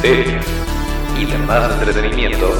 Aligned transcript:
series 0.00 0.44
y 1.18 1.24
demás 1.24 1.72
entretenimiento 1.72 2.54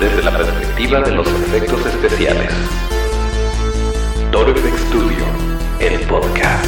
desde 0.00 0.22
la 0.22 0.36
perspectiva 0.36 1.00
de 1.00 1.10
los 1.12 1.26
efectos 1.28 1.84
especiales. 1.84 2.50
Toro 4.32 4.54
Studio, 4.56 5.24
el 5.80 6.00
podcast. 6.06 6.64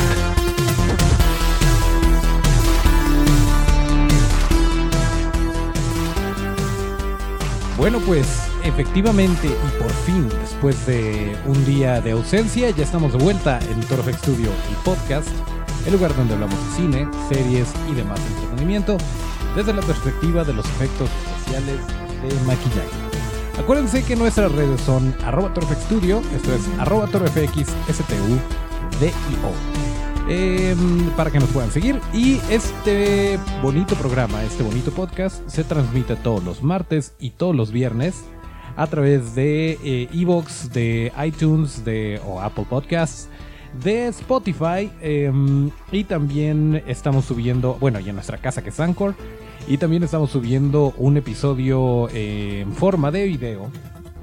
Bueno, 7.79 7.99
pues 8.01 8.27
efectivamente 8.63 9.49
y 9.49 9.83
por 9.83 9.91
fin, 10.05 10.29
después 10.43 10.87
de 10.87 11.37
un 11.47 11.65
día 11.65 12.01
de 12.03 12.11
ausencia, 12.11 12.69
ya 12.71 12.85
estamos 12.85 13.13
de 13.13 13.19
vuelta 13.19 13.59
en 13.71 13.81
Toro 13.87 14.03
Studio, 14.13 14.51
el 14.69 14.77
podcast, 14.85 15.29
el 15.87 15.93
lugar 15.95 16.15
donde 16.15 16.35
hablamos 16.35 16.59
de 16.69 16.77
cine, 16.77 17.09
series 17.29 17.73
y 17.91 17.95
demás 17.95 18.21
entretenimiento 18.21 18.52
desde 19.57 19.73
la 19.73 19.83
perspectiva 19.83 20.45
de 20.45 20.53
los 20.53 20.65
efectos 20.67 21.11
especiales 21.37 21.79
de 22.23 22.47
maquillaje. 22.47 22.89
Acuérdense 23.59 24.03
que 24.05 24.17
nuestras 24.17 24.51
redes 24.53 24.81
son 24.81 25.15
arroba 25.25 25.53
Studio, 25.85 26.23
esto 26.35 26.55
es 26.55 26.63
arroba 26.79 27.09
eh, 30.29 30.77
para 31.17 31.31
que 31.31 31.41
nos 31.41 31.51
puedan 31.51 31.71
seguir. 31.71 32.01
Y 32.13 32.41
este 32.49 33.39
bonito 33.63 33.95
programa, 33.97 34.43
este 34.45 34.63
bonito 34.63 34.93
podcast, 34.93 35.47
se 35.49 35.65
transmite 35.65 36.17
todos 36.17 36.43
los 36.45 36.63
martes 36.63 37.15
y 37.19 37.31
todos 37.31 37.55
los 37.55 37.73
viernes 37.73 38.25
a 38.77 38.87
través 38.87 39.35
de 39.35 39.79
eh, 39.85 40.09
Evox, 40.13 40.73
de 40.73 41.13
iTunes 41.25 41.85
de, 41.85 42.21
o 42.27 42.41
Apple 42.41 42.67
Podcasts, 42.71 43.29
de 43.83 44.09
Spotify. 44.09 44.91
Em, 45.01 45.71
y 45.91 46.05
también 46.05 46.83
estamos 46.87 47.25
subiendo, 47.25 47.75
bueno, 47.81 48.01
y 48.01 48.09
en 48.09 48.15
nuestra 48.15 48.39
casa 48.39 48.63
que 48.63 48.71
es 48.71 48.81
Anchor. 48.81 49.15
Y 49.69 49.79
también 49.79 50.03
estamos 50.03 50.31
subiendo 50.31 50.93
un 50.99 51.17
episodio 51.17 52.09
en 52.11 52.73
forma 52.73 53.11
de 53.11 53.27
video 53.27 53.71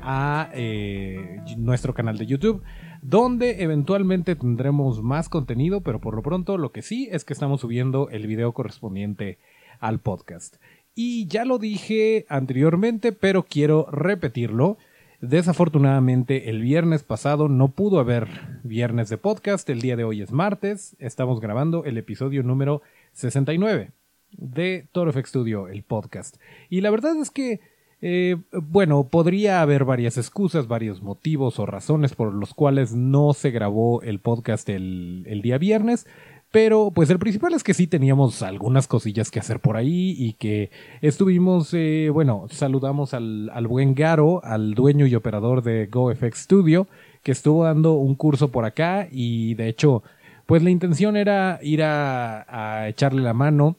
a 0.02 0.50
eh, 0.54 1.40
nuestro 1.58 1.94
canal 1.94 2.18
de 2.18 2.26
YouTube, 2.26 2.62
donde 3.02 3.64
eventualmente 3.64 4.36
tendremos 4.36 5.02
más 5.02 5.30
contenido, 5.30 5.82
pero 5.82 6.02
por 6.02 6.16
lo 6.16 6.22
pronto 6.22 6.58
lo 6.58 6.72
que 6.72 6.82
sí 6.82 7.08
es 7.12 7.24
que 7.24 7.34
estamos 7.34 7.62
subiendo 7.62 8.10
el 8.10 8.28
video 8.28 8.52
correspondiente 8.54 9.38
al 9.80 10.00
podcast. 10.00 10.58
Y 10.96 11.28
ya 11.28 11.46
lo 11.46 11.60
dije 11.60 12.26
anteriormente, 12.28 13.12
pero 13.12 13.44
quiero 13.44 13.88
repetirlo. 13.92 14.78
Desafortunadamente 15.22 16.50
el 16.50 16.62
viernes 16.62 17.04
pasado 17.04 17.50
no 17.50 17.68
pudo 17.68 18.00
haber 18.00 18.30
viernes 18.64 19.10
de 19.10 19.18
podcast, 19.18 19.70
el 19.70 19.82
día 19.82 19.98
de 19.98 20.06
hoy 20.06 20.22
es 20.22 20.32
martes, 20.32 20.96
estamos 20.98 21.42
grabando 21.42 21.84
el 21.84 21.98
episodio 21.98 22.42
número 22.42 22.82
69 23.12 23.92
de 24.32 24.88
Toro 24.94 25.12
Studio, 25.12 25.68
el 25.68 25.84
podcast. 25.84 26.38
Y 26.70 26.80
la 26.80 26.90
verdad 26.90 27.18
es 27.18 27.32
que, 27.32 27.60
eh, 28.02 28.38
bueno, 28.54 29.10
podría 29.10 29.62
haber 29.62 29.84
varias 29.84 30.18
excusas, 30.18 30.70
varios 30.70 31.02
motivos 31.02 31.60
o 31.60 31.66
razones 31.66 32.16
por 32.16 32.34
los 32.34 32.54
cuales 32.54 32.94
no 32.94 33.34
se 33.34 33.52
grabó 33.52 34.02
el 34.02 34.20
podcast 34.20 34.70
el 34.70 35.42
día 35.44 35.58
viernes. 35.58 36.08
Pero 36.52 36.92
pues 36.92 37.12
el 37.12 37.20
principal 37.20 37.54
es 37.54 37.64
que 37.64 37.76
sí 37.76 37.86
teníamos 37.86 38.42
algunas 38.42 38.88
cosillas 38.88 39.30
que 39.30 39.40
hacer 39.40 39.60
por 39.60 39.78
ahí 39.78 40.16
y 40.18 40.34
que 40.34 40.72
estuvimos, 41.02 41.74
eh, 41.76 42.10
bueno, 42.12 42.48
saludamos 42.50 43.14
al, 43.14 43.52
al, 43.54 43.68
buen 43.68 43.94
Garo, 43.94 44.44
al 44.44 44.74
dueño 44.74 45.06
y 45.06 45.14
operador 45.14 45.62
de 45.62 45.86
GoFX 45.86 46.40
Studio, 46.40 46.88
que 47.22 47.32
estuvo 47.32 47.66
dando 47.66 47.94
un 47.94 48.16
curso 48.16 48.50
por 48.50 48.66
acá 48.66 49.08
y 49.12 49.54
de 49.56 49.68
hecho, 49.68 50.02
pues 50.48 50.64
la 50.64 50.72
intención 50.72 51.16
era 51.18 51.60
ir 51.62 51.84
a, 51.84 52.46
a 52.82 52.90
echarle 52.90 53.22
la 53.22 53.34
mano 53.34 53.76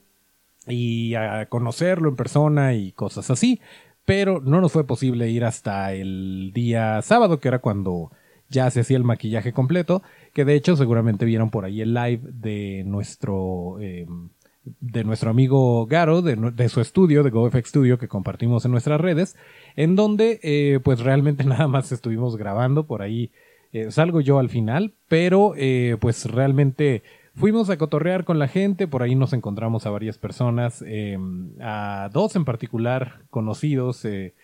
y 0.68 1.14
a 1.14 1.46
conocerlo 1.46 2.08
en 2.08 2.16
persona 2.16 2.74
y 2.74 2.92
cosas 2.92 3.30
así. 3.30 3.60
Pero 4.04 4.40
no 4.40 4.60
nos 4.60 4.72
fue 4.72 4.86
posible 4.86 5.28
ir 5.28 5.44
hasta 5.44 5.92
el 5.92 6.52
día 6.54 7.02
sábado, 7.02 7.40
que 7.40 7.48
era 7.48 7.58
cuando 7.58 8.10
ya 8.48 8.70
se 8.70 8.80
hacía 8.80 8.96
el 8.96 9.04
maquillaje 9.04 9.52
completo. 9.52 10.02
Que 10.32 10.44
de 10.44 10.54
hecho 10.54 10.76
seguramente 10.76 11.24
vieron 11.24 11.50
por 11.50 11.64
ahí 11.64 11.80
el 11.80 11.94
live 11.94 12.20
de 12.22 12.84
nuestro, 12.86 13.80
em, 13.80 14.28
de 14.80 15.04
nuestro 15.04 15.30
amigo 15.30 15.86
Garo, 15.86 16.22
de, 16.22 16.68
su 16.68 16.80
estudio, 16.80 17.22
de 17.22 17.30
GoFX 17.30 17.68
Studio, 17.68 17.98
que 17.98 18.08
compartimos 18.08 18.64
en 18.64 18.70
nuestras 18.72 19.00
redes. 19.00 19.36
En 19.76 19.96
donde 19.96 20.40
eh, 20.42 20.80
pues 20.82 21.00
realmente 21.00 21.44
nada 21.44 21.68
más 21.68 21.92
estuvimos 21.92 22.36
grabando 22.36 22.86
por 22.86 23.02
ahí. 23.02 23.30
Eh, 23.72 23.90
salgo 23.90 24.20
yo 24.20 24.38
al 24.38 24.48
final, 24.48 24.94
pero 25.08 25.54
eh, 25.56 25.96
pues 26.00 26.24
realmente 26.26 27.02
Fuimos 27.34 27.70
a 27.70 27.78
cotorrear 27.78 28.24
con 28.24 28.38
la 28.38 28.48
gente, 28.48 28.88
por 28.88 29.02
ahí 29.02 29.14
nos 29.14 29.32
encontramos 29.32 29.86
a 29.86 29.90
varias 29.90 30.18
personas, 30.18 30.82
em, 30.86 31.52
a 31.60 32.10
dos 32.12 32.34
en 32.36 32.44
particular 32.44 33.22
conocidos, 33.30 34.04
eh, 34.04 34.34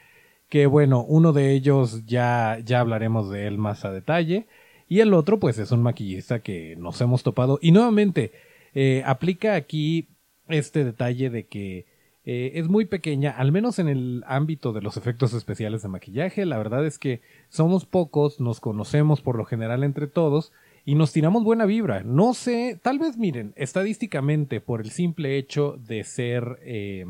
que 0.48 0.66
bueno, 0.66 1.04
uno 1.06 1.32
de 1.32 1.52
ellos 1.52 2.06
ya, 2.06 2.58
ya 2.64 2.80
hablaremos 2.80 3.28
de 3.28 3.48
él 3.48 3.58
más 3.58 3.84
a 3.84 3.90
detalle, 3.90 4.46
y 4.88 5.00
el 5.00 5.14
otro 5.14 5.38
pues 5.38 5.58
es 5.58 5.72
un 5.72 5.82
maquillista 5.82 6.40
que 6.40 6.76
nos 6.76 7.00
hemos 7.00 7.22
topado, 7.22 7.58
y 7.60 7.72
nuevamente 7.72 8.32
eh, 8.74 9.02
aplica 9.06 9.54
aquí 9.54 10.08
este 10.48 10.84
detalle 10.84 11.30
de 11.30 11.46
que 11.46 11.86
eh, 12.24 12.58
es 12.58 12.68
muy 12.68 12.86
pequeña, 12.86 13.30
al 13.30 13.52
menos 13.52 13.78
en 13.78 13.88
el 13.88 14.24
ámbito 14.26 14.72
de 14.72 14.82
los 14.82 14.96
efectos 14.96 15.32
especiales 15.32 15.82
de 15.82 15.88
maquillaje, 15.88 16.44
la 16.44 16.58
verdad 16.58 16.84
es 16.84 16.98
que 16.98 17.20
somos 17.48 17.86
pocos, 17.86 18.40
nos 18.40 18.60
conocemos 18.60 19.20
por 19.20 19.36
lo 19.36 19.44
general 19.44 19.84
entre 19.84 20.08
todos, 20.08 20.52
y 20.84 20.94
nos 20.94 21.12
tiramos 21.12 21.42
buena 21.42 21.66
vibra. 21.66 22.04
No 22.04 22.32
sé, 22.32 22.78
tal 22.80 23.00
vez 23.00 23.18
miren, 23.18 23.52
estadísticamente 23.56 24.60
por 24.60 24.80
el 24.80 24.90
simple 24.90 25.36
hecho 25.36 25.76
de 25.84 26.04
ser, 26.04 26.60
eh, 26.62 27.04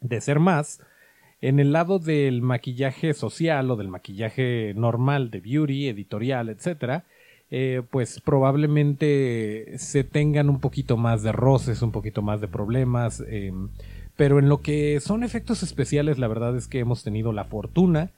de 0.00 0.20
ser 0.20 0.38
más, 0.38 0.80
en 1.40 1.60
el 1.60 1.72
lado 1.72 1.98
del 1.98 2.42
maquillaje 2.42 3.14
social 3.14 3.70
o 3.70 3.76
del 3.76 3.88
maquillaje 3.88 4.72
normal 4.76 5.30
de 5.30 5.40
beauty, 5.40 5.88
editorial, 5.88 6.48
etcétera, 6.48 7.04
eh, 7.50 7.82
pues 7.90 8.20
probablemente 8.20 9.78
se 9.78 10.04
tengan 10.04 10.50
un 10.50 10.60
poquito 10.60 10.96
más 10.96 11.22
de 11.22 11.32
roces, 11.32 11.82
un 11.82 11.92
poquito 11.92 12.22
más 12.22 12.40
de 12.40 12.48
problemas. 12.48 13.22
Eh, 13.26 13.52
pero 14.16 14.38
en 14.38 14.48
lo 14.48 14.62
que 14.62 15.00
son 15.00 15.22
efectos 15.22 15.62
especiales, 15.62 16.18
la 16.18 16.28
verdad 16.28 16.56
es 16.56 16.66
que 16.66 16.80
hemos 16.80 17.04
tenido 17.04 17.32
la 17.32 17.44
fortuna 17.44 18.10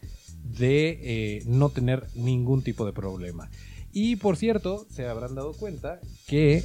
de 0.59 1.42
no 1.47 1.69
tener 1.69 2.06
ningún 2.14 2.62
tipo 2.62 2.86
de 2.86 2.92
problema. 2.92 3.50
Y 3.92 4.16
por 4.16 4.36
cierto, 4.36 4.86
se 4.88 5.06
habrán 5.06 5.34
dado 5.34 5.53
cuenta 5.53 6.00
que 6.26 6.64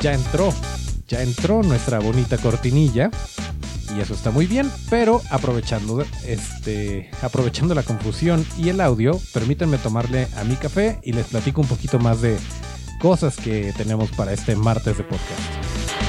ya 0.00 0.14
entró, 0.14 0.52
ya 1.08 1.22
entró 1.22 1.62
nuestra 1.62 1.98
bonita 1.98 2.38
cortinilla. 2.38 3.10
Y 3.96 4.00
eso 4.00 4.14
está 4.14 4.30
muy 4.30 4.46
bien, 4.46 4.70
pero 4.88 5.20
aprovechando, 5.30 6.04
este, 6.24 7.10
aprovechando 7.22 7.74
la 7.74 7.82
confusión 7.82 8.46
y 8.56 8.68
el 8.68 8.80
audio, 8.80 9.18
permítanme 9.32 9.78
tomarle 9.78 10.28
a 10.36 10.44
mi 10.44 10.56
café 10.56 11.00
y 11.02 11.12
les 11.12 11.26
platico 11.26 11.60
un 11.60 11.66
poquito 11.66 11.98
más 11.98 12.20
de 12.20 12.38
cosas 13.00 13.36
que 13.36 13.72
tenemos 13.76 14.10
para 14.10 14.32
este 14.32 14.54
martes 14.54 14.98
de 14.98 15.04
podcast. 15.04 15.99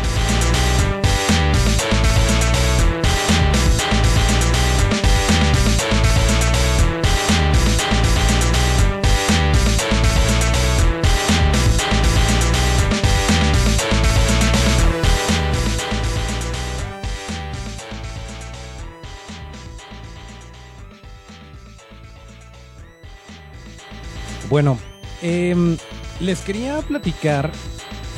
Bueno, 24.51 24.77
em, 25.21 25.77
les 26.19 26.41
quería 26.41 26.81
platicar. 26.81 27.53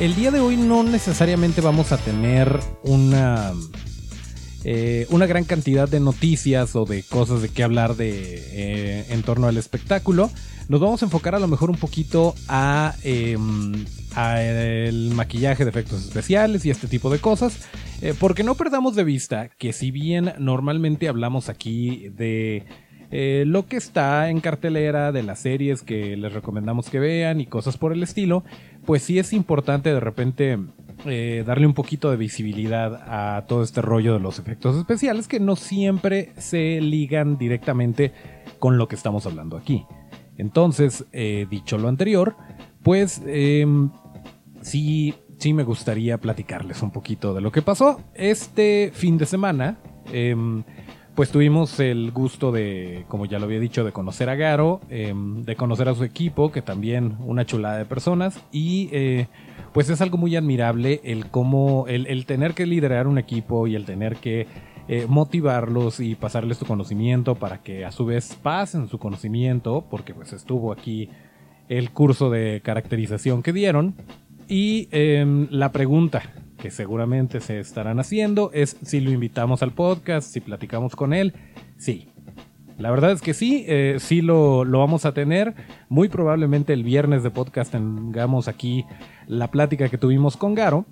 El 0.00 0.16
día 0.16 0.32
de 0.32 0.40
hoy 0.40 0.56
no 0.56 0.82
necesariamente 0.82 1.60
vamos 1.60 1.92
a 1.92 1.96
tener 1.96 2.58
una, 2.82 3.52
eh, 4.64 5.06
una 5.10 5.26
gran 5.26 5.44
cantidad 5.44 5.88
de 5.88 6.00
noticias 6.00 6.74
o 6.74 6.86
de 6.86 7.04
cosas 7.04 7.40
de 7.40 7.50
qué 7.50 7.62
hablar 7.62 7.94
de, 7.94 8.10
eh, 8.50 9.06
en 9.10 9.22
torno 9.22 9.46
al 9.46 9.56
espectáculo. 9.56 10.28
Nos 10.68 10.80
vamos 10.80 11.02
a 11.02 11.04
enfocar 11.04 11.36
a 11.36 11.38
lo 11.38 11.46
mejor 11.46 11.70
un 11.70 11.76
poquito 11.76 12.34
a, 12.48 12.96
em, 13.04 13.84
a 14.16 14.42
el 14.42 15.12
maquillaje 15.14 15.62
de 15.62 15.70
efectos 15.70 16.02
especiales 16.04 16.66
y 16.66 16.70
este 16.70 16.88
tipo 16.88 17.10
de 17.10 17.20
cosas. 17.20 17.58
Eh, 18.02 18.12
porque 18.18 18.42
no 18.42 18.56
perdamos 18.56 18.96
de 18.96 19.04
vista 19.04 19.50
que 19.56 19.72
si 19.72 19.92
bien 19.92 20.32
normalmente 20.40 21.08
hablamos 21.08 21.48
aquí 21.48 22.08
de 22.08 22.64
eh, 23.16 23.44
lo 23.46 23.68
que 23.68 23.76
está 23.76 24.28
en 24.28 24.40
cartelera 24.40 25.12
de 25.12 25.22
las 25.22 25.38
series 25.38 25.82
que 25.82 26.16
les 26.16 26.32
recomendamos 26.32 26.90
que 26.90 26.98
vean 26.98 27.40
y 27.40 27.46
cosas 27.46 27.76
por 27.76 27.92
el 27.92 28.02
estilo, 28.02 28.42
pues 28.84 29.04
sí 29.04 29.20
es 29.20 29.32
importante 29.32 29.94
de 29.94 30.00
repente 30.00 30.58
eh, 31.06 31.44
darle 31.46 31.68
un 31.68 31.74
poquito 31.74 32.10
de 32.10 32.16
visibilidad 32.16 33.04
a 33.06 33.46
todo 33.46 33.62
este 33.62 33.82
rollo 33.82 34.14
de 34.14 34.18
los 34.18 34.40
efectos 34.40 34.76
especiales 34.76 35.28
que 35.28 35.38
no 35.38 35.54
siempre 35.54 36.32
se 36.38 36.80
ligan 36.80 37.38
directamente 37.38 38.12
con 38.58 38.78
lo 38.78 38.88
que 38.88 38.96
estamos 38.96 39.26
hablando 39.26 39.56
aquí. 39.56 39.86
Entonces, 40.36 41.04
eh, 41.12 41.46
dicho 41.48 41.78
lo 41.78 41.86
anterior, 41.86 42.34
pues 42.82 43.22
em, 43.28 43.90
si 44.60 45.14
sí 45.38 45.52
me 45.52 45.62
gustaría 45.62 46.18
platicarles 46.18 46.82
un 46.82 46.90
poquito 46.90 47.32
de 47.32 47.42
lo 47.42 47.52
que 47.52 47.62
pasó. 47.62 48.00
Este 48.14 48.90
fin 48.92 49.18
de 49.18 49.26
semana, 49.26 49.78
em, 50.12 50.64
pues 51.14 51.30
tuvimos 51.30 51.78
el 51.78 52.10
gusto 52.10 52.50
de, 52.50 53.04
como 53.08 53.26
ya 53.26 53.38
lo 53.38 53.44
había 53.44 53.60
dicho, 53.60 53.84
de 53.84 53.92
conocer 53.92 54.28
a 54.28 54.34
Garo, 54.34 54.80
em, 54.90 55.44
de 55.44 55.54
conocer 55.54 55.88
a 55.88 55.94
su 55.94 56.02
equipo, 56.02 56.50
que 56.50 56.60
también 56.60 57.16
una 57.20 57.46
chulada 57.46 57.78
de 57.78 57.84
personas, 57.84 58.40
y 58.50 58.88
eh, 58.92 59.28
pues 59.72 59.88
es 59.90 60.00
algo 60.00 60.18
muy 60.18 60.34
admirable 60.34 61.00
el 61.04 61.26
cómo, 61.30 61.86
el, 61.88 62.26
tener 62.26 62.54
que 62.54 62.66
liderar 62.66 63.06
un 63.06 63.18
equipo 63.18 63.66
y 63.68 63.76
el 63.76 63.84
tener 63.84 64.16
que 64.16 64.48
eh, 64.88 65.06
motivarlos 65.08 66.00
y 66.00 66.16
pasarles 66.16 66.58
tu 66.58 66.66
conocimiento 66.66 67.36
para 67.36 67.62
que 67.62 67.84
a 67.84 67.92
su 67.92 68.04
vez 68.04 68.36
pasen 68.42 68.88
su 68.88 68.98
conocimiento, 68.98 69.84
porque 69.88 70.14
pues 70.14 70.32
estuvo 70.32 70.72
aquí 70.72 71.10
el 71.68 71.90
curso 71.90 72.28
de 72.28 72.60
caracterización 72.62 73.42
que 73.42 73.52
dieron. 73.52 73.94
Y 74.48 74.88
em, 74.90 75.46
la 75.50 75.72
pregunta 75.72 76.22
que 76.64 76.70
seguramente 76.70 77.40
se 77.40 77.60
estarán 77.60 78.00
haciendo 78.00 78.50
es 78.54 78.78
si 78.82 79.00
lo 79.00 79.10
invitamos 79.10 79.62
al 79.62 79.72
podcast, 79.72 80.32
si 80.32 80.40
platicamos 80.40 80.96
con 80.96 81.12
él. 81.12 81.34
Sí. 81.76 82.08
La 82.78 82.90
verdad 82.90 83.12
es 83.12 83.20
que 83.20 83.34
sí, 83.34 83.66
eh, 83.68 83.96
sí 83.98 84.22
lo, 84.22 84.64
vamos 84.64 85.04
a 85.04 85.12
tener. 85.12 85.54
Muy 85.90 86.08
probablemente 86.08 86.72
el 86.72 86.82
viernes 86.82 87.22
de 87.22 87.30
podcast 87.30 87.72
tengamos 87.72 88.48
aquí 88.48 88.86
la 89.26 89.50
plática 89.50 89.90
que 89.90 89.98
tuvimos 89.98 90.38
con 90.38 90.54
Garo. 90.54 90.86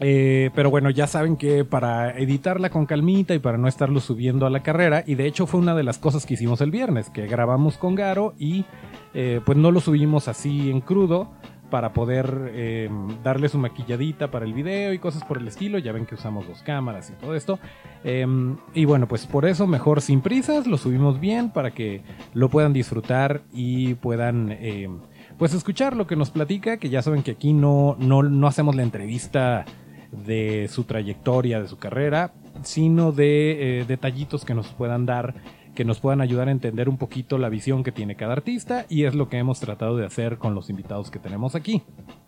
Eh, 0.00 0.48
pero 0.54 0.70
bueno, 0.70 0.88
ya 0.88 1.06
saben 1.06 1.36
que 1.36 1.66
para 1.66 2.16
editarla 2.18 2.70
con 2.70 2.86
calmita 2.86 3.34
y 3.34 3.38
para 3.38 3.58
no 3.58 3.68
estarlo 3.68 4.00
subiendo 4.00 4.46
a 4.46 4.50
la 4.50 4.62
carrera, 4.62 5.04
y 5.06 5.14
de 5.14 5.26
hecho 5.26 5.46
fue 5.46 5.60
una 5.60 5.74
de 5.74 5.82
las 5.82 5.98
cosas 5.98 6.24
que 6.24 6.34
hicimos 6.34 6.62
el 6.62 6.70
viernes, 6.70 7.10
que 7.10 7.26
grabamos 7.26 7.76
con 7.76 7.94
Garo 7.94 8.34
y 8.38 8.64
eh, 9.12 9.42
pues 9.44 9.58
no 9.58 9.72
lo 9.72 9.80
subimos 9.80 10.26
así 10.26 10.70
en 10.70 10.80
crudo 10.80 11.32
para 11.70 11.92
poder 11.92 12.50
eh, 12.54 12.88
darle 13.22 13.48
su 13.48 13.58
maquilladita 13.58 14.30
para 14.30 14.44
el 14.44 14.54
video 14.54 14.92
y 14.92 14.98
cosas 14.98 15.24
por 15.24 15.38
el 15.38 15.48
estilo. 15.48 15.78
Ya 15.78 15.92
ven 15.92 16.06
que 16.06 16.14
usamos 16.14 16.46
dos 16.46 16.62
cámaras 16.62 17.10
y 17.10 17.12
todo 17.14 17.34
esto. 17.34 17.58
Em, 18.04 18.56
y 18.74 18.84
bueno, 18.84 19.08
pues 19.08 19.26
por 19.26 19.46
eso 19.46 19.66
mejor 19.66 20.00
sin 20.00 20.20
prisas, 20.20 20.66
lo 20.66 20.78
subimos 20.78 21.20
bien 21.20 21.50
para 21.50 21.72
que 21.72 22.02
lo 22.34 22.48
puedan 22.48 22.72
disfrutar 22.72 23.42
y 23.52 23.94
puedan 23.94 24.52
em, 24.52 25.00
pues 25.38 25.54
escuchar 25.54 25.96
lo 25.96 26.06
que 26.06 26.16
nos 26.16 26.30
platica, 26.30 26.78
que 26.78 26.88
ya 26.88 27.02
saben 27.02 27.22
que 27.22 27.32
aquí 27.32 27.52
no, 27.52 27.96
no, 27.98 28.22
no 28.22 28.46
hacemos 28.46 28.74
la 28.74 28.82
entrevista 28.82 29.64
de 30.12 30.68
su 30.70 30.84
trayectoria, 30.84 31.60
de 31.60 31.68
su 31.68 31.78
carrera, 31.78 32.32
sino 32.62 33.12
de 33.12 33.80
eh, 33.80 33.84
detallitos 33.86 34.44
que 34.44 34.54
nos 34.54 34.68
puedan 34.68 35.06
dar 35.06 35.34
que 35.76 35.84
nos 35.84 36.00
puedan 36.00 36.20
ayudar 36.20 36.48
a 36.48 36.50
entender 36.50 36.88
un 36.88 36.96
poquito 36.96 37.38
la 37.38 37.48
visión 37.48 37.84
que 37.84 37.92
tiene 37.92 38.16
cada 38.16 38.32
artista 38.32 38.86
y 38.88 39.04
es 39.04 39.14
lo 39.14 39.28
que 39.28 39.38
hemos 39.38 39.60
tratado 39.60 39.96
de 39.96 40.04
hacer 40.04 40.38
con 40.38 40.56
los 40.56 40.68
invitados 40.70 41.12
que 41.12 41.20
tenemos 41.20 41.54
aquí. 41.54 41.82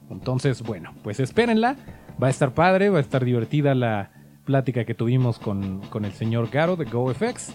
Entonces, 0.09 0.63
bueno, 0.63 0.95
pues 1.03 1.19
espérenla, 1.19 1.77
va 2.23 2.29
a 2.29 2.31
estar 2.31 2.55
padre, 2.55 2.91
va 2.91 2.99
a 2.99 3.01
estar 3.01 3.25
divertida 3.25 3.75
la 3.75 4.13
plática 4.45 4.85
que 4.85 4.95
tuvimos 4.95 5.39
con, 5.39 5.83
el 6.05 6.13
señor 6.13 6.51
Garo 6.51 6.77
de 6.77 6.85
GoFX. 6.85 7.55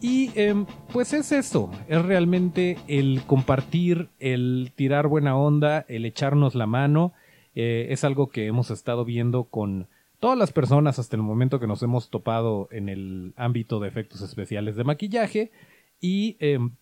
Y 0.00 0.30
em, 0.34 0.66
pues 0.92 1.12
es 1.12 1.30
eso, 1.30 1.70
es 1.88 2.02
realmente 2.02 2.76
el 2.88 3.22
compartir, 3.26 4.08
el 4.18 4.72
tirar 4.74 5.06
buena 5.06 5.36
onda, 5.36 5.86
el 5.88 6.04
echarnos 6.04 6.54
la 6.54 6.66
mano. 6.66 7.12
Eh, 7.54 7.86
es 7.90 8.02
algo 8.02 8.28
que 8.28 8.46
hemos 8.46 8.70
estado 8.70 9.04
viendo 9.04 9.44
con 9.44 9.88
todas 10.20 10.38
las 10.38 10.52
personas 10.52 10.98
hasta 10.98 11.16
el 11.16 11.22
momento 11.22 11.60
que 11.60 11.66
nos 11.66 11.82
hemos 11.82 12.10
topado 12.10 12.68
en 12.70 12.88
el 12.88 13.34
ámbito 13.36 13.80
de 13.80 13.88
efectos 13.88 14.22
especiales 14.22 14.76
de 14.76 14.84
maquillaje. 14.84 15.52
Y 16.00 16.36
em, 16.40 16.76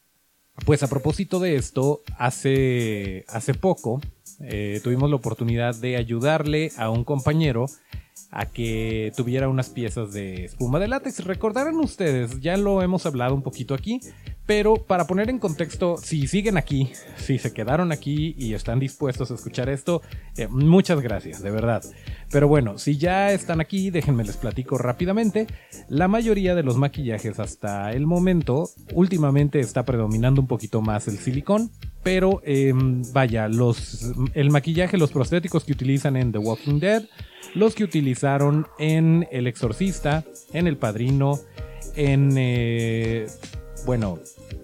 pues 0.67 0.83
a 0.83 0.89
propósito 0.89 1.41
de 1.41 1.57
esto, 1.57 2.01
hace, 2.19 3.25
hace 3.29 3.55
poco 3.55 4.01
eh, 4.41 4.81
tuvimos 4.83 5.11
la 5.11 5.17
oportunidad 5.17 5.75
de 5.75 5.97
ayudarle 5.97 6.73
a 6.77 6.91
un 6.91 7.05
compañero 7.05 7.67
a 8.31 8.47
que 8.47 9.13
tuviera 9.15 9.49
unas 9.49 9.69
piezas 9.69 10.13
de 10.13 10.47
espuma 10.47 10.79
de 10.79 10.89
látex. 10.89 11.25
Recordarán 11.25 11.77
ustedes, 11.77 12.41
ya 12.41 12.57
lo 12.57 12.83
hemos 12.83 13.05
hablado 13.05 13.35
un 13.35 13.43
poquito 13.43 13.75
aquí, 13.75 14.01
pero 14.47 14.75
para 14.75 15.07
poner 15.07 15.29
en 15.29 15.39
contexto, 15.39 15.97
si 15.99 16.27
siguen 16.27 16.57
aquí, 16.57 16.91
si 17.17 17.39
se 17.39 17.53
quedaron 17.53 17.93
aquí 17.93 18.35
y 18.39 18.55
están 18.55 18.81
dispuestos 18.81 19.31
a 19.31 19.35
escuchar 19.35 19.69
esto, 19.69 20.01
eh, 20.37 20.49
muchas 20.49 21.01
gracias, 21.01 21.43
de 21.43 21.51
verdad. 21.51 21.83
Pero 22.31 22.49
bueno, 22.49 22.79
si 22.79 22.97
ya 22.97 23.33
están 23.33 23.61
aquí, 23.61 23.91
déjenme 23.91 24.25
les 24.25 24.39
platico 24.39 24.79
rápidamente. 24.79 25.47
La 25.89 26.09
mayoría 26.09 26.55
de 26.55 26.63
los 26.63 26.77
maquillajes 26.77 27.39
hasta 27.39 27.93
el 27.93 28.07
momento, 28.07 28.71
últimamente 28.95 29.61
está 29.61 29.85
predominando 29.85 30.41
un 30.41 30.47
poquito 30.47 30.81
más 30.81 31.07
el 31.07 31.19
silicón, 31.19 31.71
pero 32.03 32.41
em, 32.45 33.03
vaya, 33.13 33.49
los, 33.49 34.13
el 34.35 34.51
maquillaje, 34.51 34.99
los 34.99 35.13
prostéticos 35.13 35.65
que 35.65 35.73
utilizan 35.73 36.17
en 36.17 36.33
The 36.33 36.39
Walking 36.39 36.81
Dead, 36.81 37.05
los 37.55 37.75
que 37.75 37.85
utilizaron 37.85 38.67
en 38.79 39.29
El 39.31 39.47
Exorcista, 39.47 40.25
en 40.53 40.67
El 40.67 40.77
Padrino, 40.77 41.39
en... 41.97 42.35
Eh, 42.37 43.27
bueno, 43.85 44.19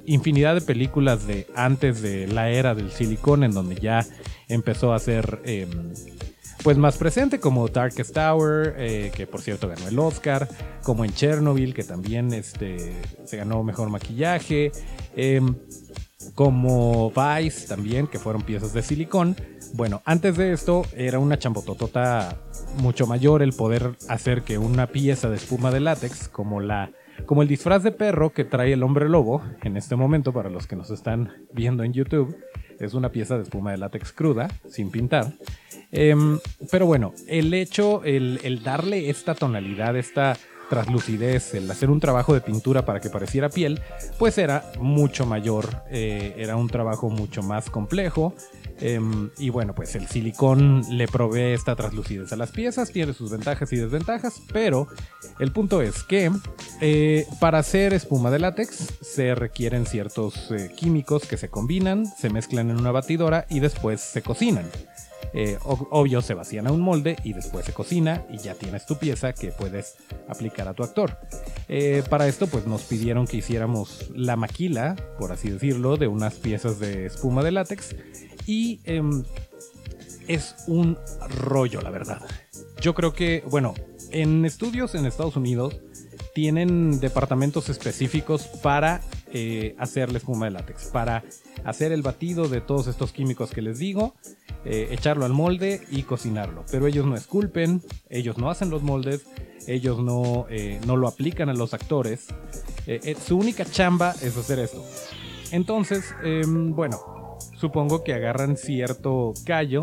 infinidad 0.07 0.55
de 0.55 0.61
películas 0.61 1.27
de 1.27 1.47
antes 1.55 2.01
de 2.03 2.27
la 2.29 2.51
era 2.51 2.75
del 2.75 2.91
silicón, 2.91 3.45
en 3.45 3.53
donde 3.53 3.77
ya 3.77 4.07
empezó 4.49 4.93
a 4.93 4.99
ser 4.99 5.41
em, 5.45 5.93
pues 6.63 6.77
más 6.77 6.97
presente, 6.97 7.41
como 7.41 7.69
Darkest 7.69 8.15
Tower, 8.15 8.75
eh, 8.79 9.13
que 9.15 9.27
por 9.27 9.41
cierto 9.43 9.69
ganó 9.69 9.89
el 9.89 9.99
Oscar, 9.99 10.49
como 10.83 11.05
en 11.05 11.13
Chernobyl, 11.13 11.75
que 11.75 11.85
también 11.85 12.33
este, 12.33 12.93
se 13.25 13.37
ganó 13.37 13.63
mejor 13.63 13.91
maquillaje, 13.91 14.73
em, 15.17 15.55
como 16.39 17.11
Vice 17.11 17.67
también, 17.67 18.07
que 18.07 18.21
fueron 18.21 18.43
piezas 18.43 18.73
de 18.73 18.81
silicón. 18.81 19.35
Bueno, 19.75 20.03
antes 20.05 20.37
de 20.37 20.53
esto 20.53 20.85
era 20.97 21.19
una 21.19 21.37
chambototota 21.37 22.41
mucho 22.77 23.09
mayor 23.09 23.43
el 23.43 23.53
poder 23.55 23.97
hacer 24.09 24.43
que 24.43 24.57
una 24.57 24.87
pieza 24.87 25.29
de 25.29 25.35
espuma 25.35 25.73
de 25.73 25.81
látex, 25.81 26.29
como 26.29 26.61
la 26.61 26.93
como 27.27 27.43
el 27.43 27.49
disfraz 27.49 27.83
de 27.83 27.91
perro 27.91 28.33
que 28.33 28.45
trae 28.45 28.73
el 28.73 28.85
hombre 28.85 29.09
lobo, 29.09 29.43
en 29.65 29.77
este 29.77 29.97
momento 29.97 30.33
para 30.33 30.49
los 30.49 30.69
que 30.69 30.77
nos 30.77 30.93
están 30.93 31.33
viendo 31.53 31.83
en 31.83 31.93
YouTube, 31.93 32.37
es 32.79 32.95
una 32.95 33.11
pieza 33.11 33.37
de 33.37 33.43
espuma 33.43 33.73
de 33.73 33.79
látex 33.79 34.13
cruda, 34.13 34.47
sin 34.69 34.93
pintar. 34.93 35.33
Em, 35.91 36.39
pero 36.71 36.87
bueno, 36.87 37.15
el 37.27 37.53
hecho, 37.53 38.05
el, 38.05 38.63
darle 38.63 39.11
esta 39.11 39.35
tonalidad, 39.35 39.97
esta 39.97 40.37
traslucidez, 40.69 41.55
el 41.55 41.71
hacer 41.71 41.91
un 41.91 42.01
trabajo 42.01 42.35
de 42.35 42.41
pintura 42.41 42.85
para 42.85 43.01
que 43.01 43.11
pareciera 43.11 43.49
piel, 43.49 43.81
pues 44.19 44.39
era 44.39 44.71
mucho 44.81 45.27
mayor, 45.27 45.83
eh, 45.91 46.35
era 46.37 46.57
un 46.57 46.69
trabajo 46.69 47.11
mucho 47.11 47.43
más 47.43 47.71
complejo. 47.71 48.35
Em, 48.81 49.31
y 49.39 49.51
bueno, 49.51 49.75
pues 49.75 49.97
el 49.97 50.07
silicón 50.07 50.83
le 50.91 51.09
provee 51.09 51.53
esta 51.53 51.75
traslucidez 51.75 52.33
a 52.33 52.37
las 52.37 52.53
piezas, 52.53 52.93
tiene 52.93 53.13
sus 53.13 53.31
ventajas 53.31 53.73
y 53.73 53.77
desventajas, 53.77 54.41
pero 54.53 54.87
el 55.41 55.51
punto 55.51 55.83
es 55.83 56.05
que 56.05 56.31
eh, 56.81 57.27
para 57.41 57.59
hacer 57.59 57.93
espuma 57.93 58.31
de 58.31 58.39
látex 58.39 58.99
se 59.01 59.35
requieren 59.35 59.85
ciertos 59.85 60.53
eh, 60.53 60.71
químicos 60.77 61.27
que 61.27 61.37
se 61.37 61.49
combinan, 61.49 62.07
se 62.07 62.31
mezclan 62.31 62.71
en 62.71 62.79
una 62.79 62.93
batidora 62.93 63.47
y 63.51 63.59
después 63.59 64.01
se 64.01 64.23
cocinan. 64.23 64.71
Eh, 65.35 65.59
obvio, 65.63 66.23
se 66.23 66.35
vacían 66.35 66.67
a 66.67 66.73
un 66.73 66.81
molde 66.81 67.17
y 67.23 67.33
después 67.33 67.67
se 67.67 67.73
cocina 67.73 68.25
y 68.31 68.39
ya 68.39 68.55
tienes 68.55 68.87
tu 68.87 68.97
pieza 68.97 69.33
que 69.33 69.53
puedes 69.53 69.97
aplicar 70.29 70.69
a 70.69 70.75
tu 70.75 70.83
actor. 70.83 71.19
Eh, 71.69 72.03
para 72.09 72.29
esto, 72.29 72.47
pues 72.47 72.67
nos 72.67 72.83
pidieron 72.83 73.27
que 73.27 73.39
hiciéramos 73.39 74.11
la 74.15 74.37
maquila, 74.37 74.97
por 75.19 75.33
así 75.33 75.51
decirlo, 75.51 75.97
de 75.97 76.09
unas 76.09 76.35
piezas 76.35 76.79
de 76.79 77.07
espuma 77.07 77.43
de 77.43 77.53
látex 77.53 77.95
y 78.47 78.81
em, 78.85 79.25
es 80.27 80.55
un 80.67 80.97
rollo, 81.29 81.83
la 81.83 81.91
verdad. 81.91 82.23
Yo 82.81 82.95
creo 82.95 83.13
que, 83.13 83.43
bueno, 83.51 83.75
en 84.11 84.45
estudios 84.45 84.95
en 84.95 85.05
Estados 85.05 85.37
Unidos 85.37 85.77
tienen 86.35 87.01
departamentos 87.01 87.69
específicos 87.69 88.47
para 88.63 89.01
eh, 89.33 89.75
hacer 89.79 90.11
la 90.11 90.19
espuma 90.19 90.47
de 90.47 90.53
látex, 90.53 90.87
para 90.87 91.23
hacer 91.65 91.93
el 91.93 92.03
batido 92.03 92.49
de 92.49 92.61
todos 92.61 92.87
estos 92.87 93.13
químicos 93.13 93.51
que 93.51 93.63
les 93.63 93.79
digo, 93.79 94.15
eh, 94.65 94.89
echarlo 94.91 95.25
al 95.25 95.33
molde 95.33 95.83
y 95.91 96.03
cocinarlo. 96.03 96.65
Pero 96.71 96.87
ellos 96.87 97.07
no 97.07 97.15
esculpen, 97.15 97.83
ellos 98.09 98.39
no 98.39 98.51
hacen 98.51 98.71
los 98.71 98.83
moldes, 98.83 99.27
ellos 99.67 100.03
no, 100.03 100.47
eh, 100.49 100.81
no 100.87 100.97
lo 100.97 101.09
aplican 101.09 101.49
a 101.49 101.55
los 101.55 101.75
actores. 101.75 102.29
su 103.27 103.37
única 103.37 103.65
chamba 103.67 104.15
es 104.23 104.37
hacer 104.37 104.59
esto. 104.61 104.83
Entonces, 105.51 106.15
em, 106.23 106.75
bueno, 106.75 106.99
supongo 107.57 108.05
que 108.05 108.15
agarran 108.15 108.57
cierto 108.57 109.35
callo. 109.45 109.83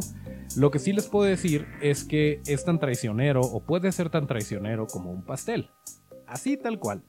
Lo 0.55 0.71
que 0.71 0.79
sí 0.79 0.93
les 0.93 1.07
puedo 1.07 1.25
decir 1.25 1.67
es 1.81 2.03
que 2.03 2.41
es 2.45 2.65
tan 2.65 2.79
traicionero 2.79 3.41
o 3.41 3.59
puede 3.61 3.91
ser 3.91 4.09
tan 4.09 4.27
traicionero 4.27 4.87
como 4.87 5.11
un 5.11 5.23
pastel. 5.23 5.69
Así 6.27 6.57
tal 6.57 6.79
cual. 6.79 7.03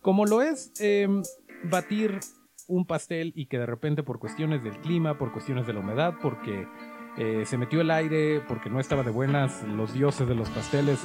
Como 0.00 0.24
lo 0.24 0.40
es 0.40 0.72
em, 0.80 1.22
batir 1.64 2.20
un 2.68 2.86
pastel 2.86 3.32
y 3.34 3.46
que 3.46 3.58
de 3.58 3.66
repente 3.66 4.02
por 4.02 4.18
cuestiones 4.18 4.62
del 4.62 4.78
clima, 4.80 5.18
por 5.18 5.32
cuestiones 5.32 5.66
de 5.66 5.72
la 5.72 5.80
humedad, 5.80 6.14
porque 6.22 6.66
eh, 7.16 7.44
se 7.44 7.58
metió 7.58 7.80
el 7.80 7.90
aire, 7.90 8.40
porque 8.46 8.70
no 8.70 8.80
estaba 8.80 9.02
de 9.02 9.10
buenas, 9.10 9.62
los 9.64 9.92
dioses 9.92 10.28
de 10.28 10.34
los 10.34 10.48
pasteles, 10.50 11.00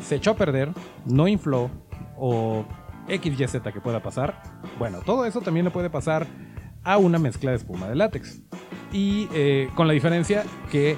se 0.00 0.16
echó 0.16 0.32
a 0.32 0.36
perder, 0.36 0.70
no 1.06 1.26
infló 1.28 1.70
o 2.16 2.66
XYZ 3.08 3.60
que 3.72 3.80
pueda 3.80 4.02
pasar. 4.02 4.42
Bueno, 4.78 5.00
todo 5.04 5.24
eso 5.24 5.40
también 5.40 5.64
le 5.64 5.70
puede 5.70 5.90
pasar 5.90 6.26
a 6.84 6.98
una 6.98 7.18
mezcla 7.18 7.50
de 7.50 7.56
espuma 7.56 7.88
de 7.88 7.96
látex. 7.96 8.42
Y 8.92 9.28
eh, 9.32 9.70
con 9.74 9.86
la 9.86 9.92
diferencia 9.92 10.44
que 10.70 10.96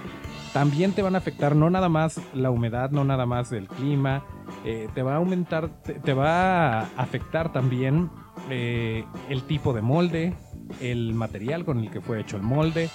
también 0.52 0.92
te 0.92 1.02
van 1.02 1.14
a 1.14 1.18
afectar 1.18 1.54
no 1.54 1.70
nada 1.70 1.88
más 1.88 2.20
la 2.34 2.50
humedad, 2.50 2.90
no 2.90 3.04
nada 3.04 3.26
más 3.26 3.52
el 3.52 3.68
clima, 3.68 4.24
eh, 4.64 4.88
te 4.94 5.02
va 5.02 5.14
a 5.14 5.16
aumentar, 5.16 5.82
te, 5.82 6.12
va 6.12 6.80
a 6.80 6.88
afectar 6.96 7.52
también 7.52 8.10
eh, 8.52 9.04
el 9.28 9.42
tipo 9.44 9.72
de 9.72 9.82
molde, 9.82 10.34
el 10.80 11.14
material 11.14 11.64
con 11.64 11.80
el 11.80 11.90
que 11.90 12.00
fue 12.00 12.20
hecho 12.20 12.36
el 12.36 12.42
molde 12.42 12.90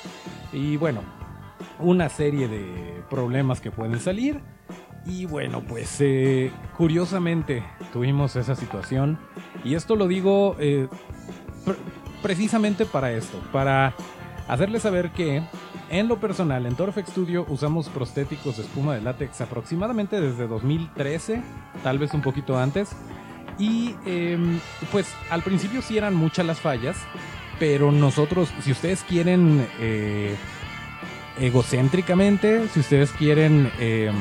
y 0.53 0.77
bueno, 0.77 1.01
una 1.79 2.09
serie 2.09 2.47
de 2.47 3.03
problemas 3.09 3.62
que 3.62 3.71
pueden 3.71 4.00
salir. 4.00 4.41
Y 5.05 5.25
bueno, 5.25 5.62
pues 5.62 5.97
eh, 6.00 6.51
curiosamente 6.75 7.63
tuvimos 7.93 8.35
esa 8.35 8.55
situación. 8.55 9.19
Y 9.63 9.75
esto 9.75 9.95
lo 9.95 10.07
digo 10.07 10.57
precisamente 12.24 12.85
para 12.85 13.12
esto, 13.12 13.39
para 13.51 13.93
hacerles 14.47 14.81
saber 14.81 15.12
que 15.12 15.43
en 15.89 16.07
lo 16.07 16.19
personal, 16.19 16.65
en 16.65 16.75
Torfex 16.75 17.09
Studio 17.09 17.45
usamos 17.47 17.89
prostéticos 17.89 18.57
de 18.57 18.63
espuma 18.63 18.95
de 18.95 19.01
látex 19.01 19.41
aproximadamente 19.41 20.19
desde 20.19 20.47
2013, 20.47 21.41
tal 21.83 22.00
vez 22.00 22.13
un 22.13 22.21
poquito 22.21 22.57
antes. 22.57 22.95
Y 23.57 23.95
em, 24.05 24.59
pues 24.91 25.07
al 25.29 25.41
principio 25.41 25.81
sí 25.81 25.97
eran 25.97 26.13
muchas 26.13 26.45
las 26.45 26.59
fallas, 26.59 26.97
pero 27.59 27.91
nosotros, 27.91 28.50
si 28.62 28.71
ustedes 28.71 29.03
quieren 29.03 29.67
eh, 29.79 30.35
egocéntricamente, 31.39 32.67
si 32.69 32.79
ustedes 32.79 33.12
quieren... 33.12 33.71
Em, 33.79 34.15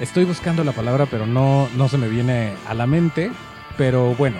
estoy 0.00 0.24
buscando 0.24 0.64
la 0.64 0.72
palabra, 0.72 1.06
pero 1.06 1.26
no, 1.26 1.68
no 1.76 1.88
se 1.88 1.98
me 1.98 2.08
viene 2.08 2.54
a 2.66 2.74
la 2.74 2.86
mente. 2.86 3.30
Pero 3.76 4.14
bueno, 4.14 4.38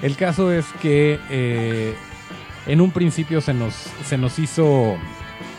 el 0.00 0.16
caso 0.16 0.52
es 0.52 0.66
que 0.80 1.20
eh, 1.30 1.94
en 2.66 2.80
un 2.80 2.90
principio 2.90 3.40
se 3.40 3.54
nos, 3.54 3.74
se 4.04 4.18
nos 4.18 4.38
hizo 4.38 4.96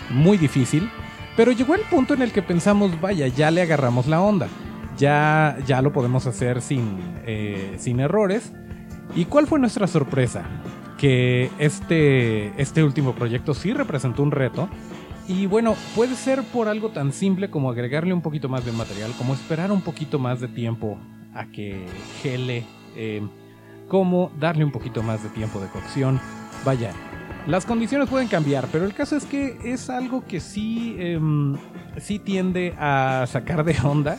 muy 0.09 0.37
difícil, 0.37 0.89
pero 1.35 1.51
llegó 1.51 1.75
el 1.75 1.81
punto 1.81 2.13
en 2.13 2.21
el 2.21 2.31
que 2.31 2.41
pensamos, 2.41 2.99
vaya, 2.99 3.27
ya 3.27 3.51
le 3.51 3.61
agarramos 3.61 4.07
la 4.07 4.21
onda, 4.21 4.47
ya, 4.97 5.57
ya 5.65 5.81
lo 5.81 5.91
podemos 5.91 6.27
hacer 6.27 6.61
sin, 6.61 6.99
eh, 7.25 7.75
sin 7.77 7.99
errores. 7.99 8.53
¿Y 9.15 9.25
cuál 9.25 9.47
fue 9.47 9.59
nuestra 9.59 9.87
sorpresa? 9.87 10.43
Que 10.97 11.49
este, 11.59 12.59
este 12.61 12.83
último 12.83 13.13
proyecto 13.13 13.53
sí 13.53 13.73
representó 13.73 14.23
un 14.23 14.31
reto. 14.31 14.69
Y 15.27 15.45
bueno, 15.45 15.75
puede 15.95 16.15
ser 16.15 16.43
por 16.43 16.67
algo 16.67 16.89
tan 16.89 17.13
simple 17.13 17.49
como 17.49 17.69
agregarle 17.69 18.13
un 18.13 18.21
poquito 18.21 18.49
más 18.49 18.65
de 18.65 18.71
material, 18.71 19.11
como 19.17 19.33
esperar 19.33 19.71
un 19.71 19.81
poquito 19.81 20.19
más 20.19 20.41
de 20.41 20.49
tiempo 20.49 20.97
a 21.33 21.45
que 21.45 21.85
gele, 22.21 22.65
eh, 22.95 23.21
como 23.87 24.31
darle 24.39 24.65
un 24.65 24.71
poquito 24.71 25.01
más 25.01 25.23
de 25.23 25.29
tiempo 25.29 25.59
de 25.59 25.67
cocción. 25.67 26.19
Vaya, 26.65 26.91
las 27.47 27.65
condiciones 27.65 28.09
pueden 28.09 28.27
cambiar, 28.27 28.67
pero 28.71 28.85
el 28.85 28.93
caso 28.93 29.15
es 29.15 29.25
que 29.25 29.57
es 29.63 29.89
algo 29.89 30.25
que 30.25 30.39
sí, 30.39 30.95
em, 30.97 31.57
sí 31.97 32.19
tiende 32.19 32.73
a 32.77 33.25
sacar 33.27 33.63
de 33.63 33.75
onda. 33.83 34.17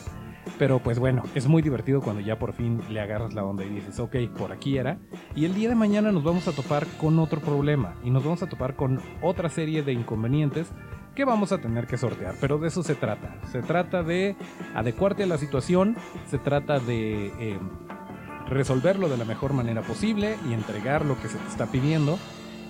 Pero 0.57 0.79
pues 0.79 0.99
bueno, 0.99 1.23
es 1.35 1.47
muy 1.47 1.61
divertido 1.61 2.01
cuando 2.01 2.21
ya 2.21 2.39
por 2.39 2.53
fin 2.53 2.81
le 2.89 3.01
agarras 3.01 3.33
la 3.33 3.43
onda 3.43 3.65
y 3.65 3.69
dices, 3.69 3.99
ok, 3.99 4.15
por 4.37 4.51
aquí 4.51 4.77
era. 4.77 4.97
Y 5.35 5.45
el 5.45 5.53
día 5.53 5.69
de 5.69 5.75
mañana 5.75 6.11
nos 6.11 6.23
vamos 6.23 6.47
a 6.47 6.53
topar 6.53 6.85
con 6.99 7.19
otro 7.19 7.41
problema 7.41 7.95
y 8.03 8.09
nos 8.09 8.23
vamos 8.23 8.41
a 8.41 8.47
topar 8.47 8.75
con 8.75 9.01
otra 9.21 9.49
serie 9.49 9.83
de 9.83 9.93
inconvenientes 9.93 10.71
que 11.13 11.25
vamos 11.25 11.51
a 11.51 11.57
tener 11.57 11.87
que 11.87 11.97
sortear. 11.97 12.35
Pero 12.39 12.57
de 12.57 12.69
eso 12.69 12.83
se 12.83 12.95
trata. 12.95 13.37
Se 13.51 13.61
trata 13.61 14.03
de 14.03 14.35
adecuarte 14.73 15.23
a 15.23 15.27
la 15.27 15.37
situación, 15.37 15.97
se 16.27 16.37
trata 16.37 16.79
de 16.79 17.27
em, 17.39 17.69
resolverlo 18.47 19.09
de 19.09 19.17
la 19.17 19.25
mejor 19.25 19.53
manera 19.53 19.81
posible 19.81 20.37
y 20.49 20.53
entregar 20.53 21.05
lo 21.05 21.19
que 21.21 21.27
se 21.27 21.37
te 21.37 21.47
está 21.47 21.65
pidiendo 21.67 22.17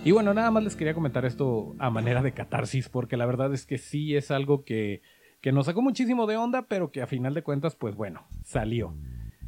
y 0.06 0.12
bueno, 0.12 0.36
nada 0.36 0.51
más 0.51 0.63
les 0.63 0.75
quería 0.75 0.94
comentar 0.94 1.25
esto 1.25 1.75
a 1.80 1.89
manera 1.89 2.22
de 2.22 2.32
catarsis, 2.32 2.89
porque 2.89 3.18
la 3.18 3.25
verdad 3.25 3.51
es 3.56 3.65
que 3.65 3.80
sí 3.80 4.15
es 4.15 4.30
algo 4.30 4.63
que, 4.63 5.01
que 5.46 5.52
nos 5.52 5.68
sacó 5.68 5.84
muchísimo 5.84 6.25
de 6.25 6.38
onda, 6.38 6.66
pero 6.68 6.92
que 6.92 7.04
a 7.04 7.06
final 7.06 7.36
de 7.36 7.44
cuentas, 7.44 7.75
pues 7.75 7.96
bueno, 7.96 8.24
salió. 8.44 8.96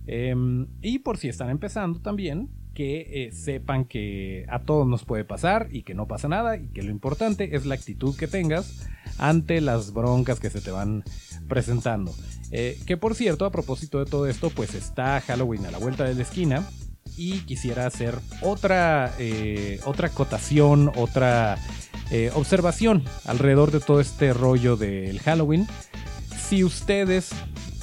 Em, 0.06 0.68
y 0.80 1.00
por 1.00 1.18
si 1.18 1.28
están 1.28 1.50
empezando 1.50 2.02
también, 2.02 2.52
que 2.76 3.26
eh, 3.26 3.32
sepan 3.32 3.84
que 3.84 4.46
a 4.48 4.60
todos 4.60 4.88
nos 4.88 5.06
puede 5.06 5.26
pasar 5.26 5.70
y 5.72 5.82
que 5.82 5.96
no 5.96 6.08
pasa 6.08 6.28
nada 6.28 6.56
y 6.56 6.68
que 6.68 6.84
lo 6.84 6.92
importante 6.92 7.56
es 7.56 7.66
la 7.66 7.74
actitud 7.74 8.16
que 8.16 8.28
tengas 8.28 8.88
ante 9.18 9.60
las 9.60 9.92
broncas 9.92 10.40
que 10.40 10.52
se 10.52 10.62
te 10.62 10.70
van 10.70 11.04
presentando. 11.48 12.14
Eh, 12.52 12.78
que 12.86 12.96
por 12.96 13.16
cierto, 13.16 13.46
a 13.46 13.52
propósito 13.52 13.98
de 13.98 14.06
todo 14.06 14.28
esto, 14.28 14.52
pues 14.52 14.76
está 14.76 15.20
Halloween 15.22 15.66
a 15.66 15.72
la 15.72 15.80
vuelta 15.80 16.04
de 16.04 16.14
la 16.14 16.22
esquina 16.22 16.64
y 17.18 17.40
quisiera 17.40 17.88
hacer 17.88 18.20
otra, 18.42 19.14
eh, 19.18 19.82
otra 19.86 20.10
acotación, 20.10 20.92
otra 20.96 21.58
eh, 22.12 22.32
observación 22.36 23.04
alrededor 23.26 23.72
de 23.72 23.80
todo 23.80 24.00
este 24.00 24.32
rollo 24.34 24.78
del 24.78 25.20
Halloween. 25.20 25.68
Si 26.38 26.64
ustedes 26.64 27.32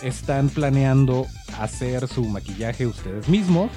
están 0.03 0.49
planeando 0.49 1.27
hacer 1.61 2.07
su 2.07 2.25
maquillaje 2.25 2.87
ustedes 2.87 3.29
mismos, 3.29 3.71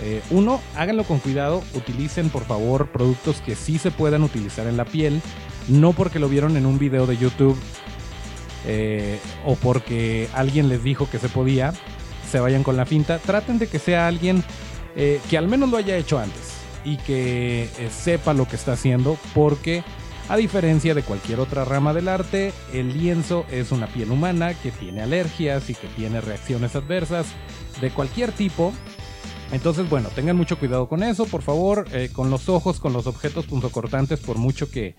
eh, 0.00 0.22
uno, 0.30 0.60
háganlo 0.76 1.02
con 1.04 1.18
cuidado, 1.18 1.62
utilicen 1.74 2.30
por 2.30 2.44
favor 2.44 2.92
productos 2.92 3.40
que 3.40 3.56
sí 3.56 3.78
se 3.78 3.90
puedan 3.90 4.22
utilizar 4.22 4.68
en 4.68 4.76
la 4.76 4.84
piel, 4.84 5.20
no 5.68 5.92
porque 5.92 6.20
lo 6.20 6.28
vieron 6.28 6.56
en 6.56 6.64
un 6.64 6.78
video 6.78 7.06
de 7.06 7.16
YouTube 7.16 7.58
o 9.46 9.56
porque 9.56 10.28
alguien 10.34 10.68
les 10.68 10.84
dijo 10.84 11.08
que 11.10 11.18
se 11.18 11.30
podía, 11.30 11.72
se 12.30 12.40
vayan 12.40 12.62
con 12.62 12.76
la 12.76 12.84
finta, 12.84 13.18
traten 13.18 13.58
de 13.58 13.66
que 13.66 13.78
sea 13.78 14.06
alguien 14.06 14.44
eh, 14.96 15.20
que 15.30 15.38
al 15.38 15.48
menos 15.48 15.70
lo 15.70 15.76
haya 15.76 15.96
hecho 15.96 16.18
antes 16.18 16.54
y 16.84 16.96
que 16.96 17.64
eh, 17.64 17.90
sepa 17.90 18.34
lo 18.34 18.48
que 18.48 18.56
está 18.56 18.72
haciendo 18.72 19.18
porque 19.34 19.84
a 20.28 20.36
diferencia 20.36 20.94
de 20.94 21.02
cualquier 21.02 21.40
otra 21.40 21.64
rama 21.64 21.92
del 21.92 22.08
arte, 22.08 22.52
el 22.72 22.96
lienzo 22.96 23.44
es 23.50 23.72
una 23.72 23.88
piel 23.88 24.10
humana 24.12 24.54
que 24.54 24.70
tiene 24.70 25.02
alergias 25.02 25.68
y 25.70 25.74
que 25.74 25.88
tiene 25.88 26.20
reacciones 26.20 26.76
adversas 26.76 27.26
de 27.80 27.90
cualquier 27.90 28.30
tipo. 28.30 28.72
Entonces, 29.50 29.90
bueno, 29.90 30.08
tengan 30.14 30.36
mucho 30.36 30.56
cuidado 30.56 30.88
con 30.88 31.02
eso, 31.02 31.24
por 31.26 31.42
favor, 31.42 31.84
eh, 31.92 32.10
con 32.12 32.30
los 32.30 32.48
ojos, 32.48 32.78
con 32.78 32.92
los 32.92 33.08
objetos 33.08 33.46
punzocortantes, 33.46 34.20
por 34.20 34.38
mucho 34.38 34.70
que, 34.70 34.94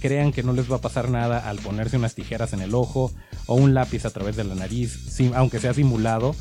crean 0.00 0.32
que 0.32 0.42
no 0.42 0.54
les 0.54 0.72
va 0.72 0.76
a 0.76 0.80
pasar 0.80 1.10
nada 1.10 1.46
al 1.46 1.58
ponerse 1.58 1.98
unas 1.98 2.14
tijeras 2.14 2.54
en 2.54 2.62
el 2.62 2.74
ojo 2.74 3.12
o 3.44 3.56
un 3.56 3.74
lápiz 3.74 4.06
a 4.06 4.10
través 4.10 4.36
de 4.36 4.44
la 4.44 4.54
nariz, 4.54 5.20
aunque 5.34 5.60
sea 5.60 5.74
simulado. 5.74 6.34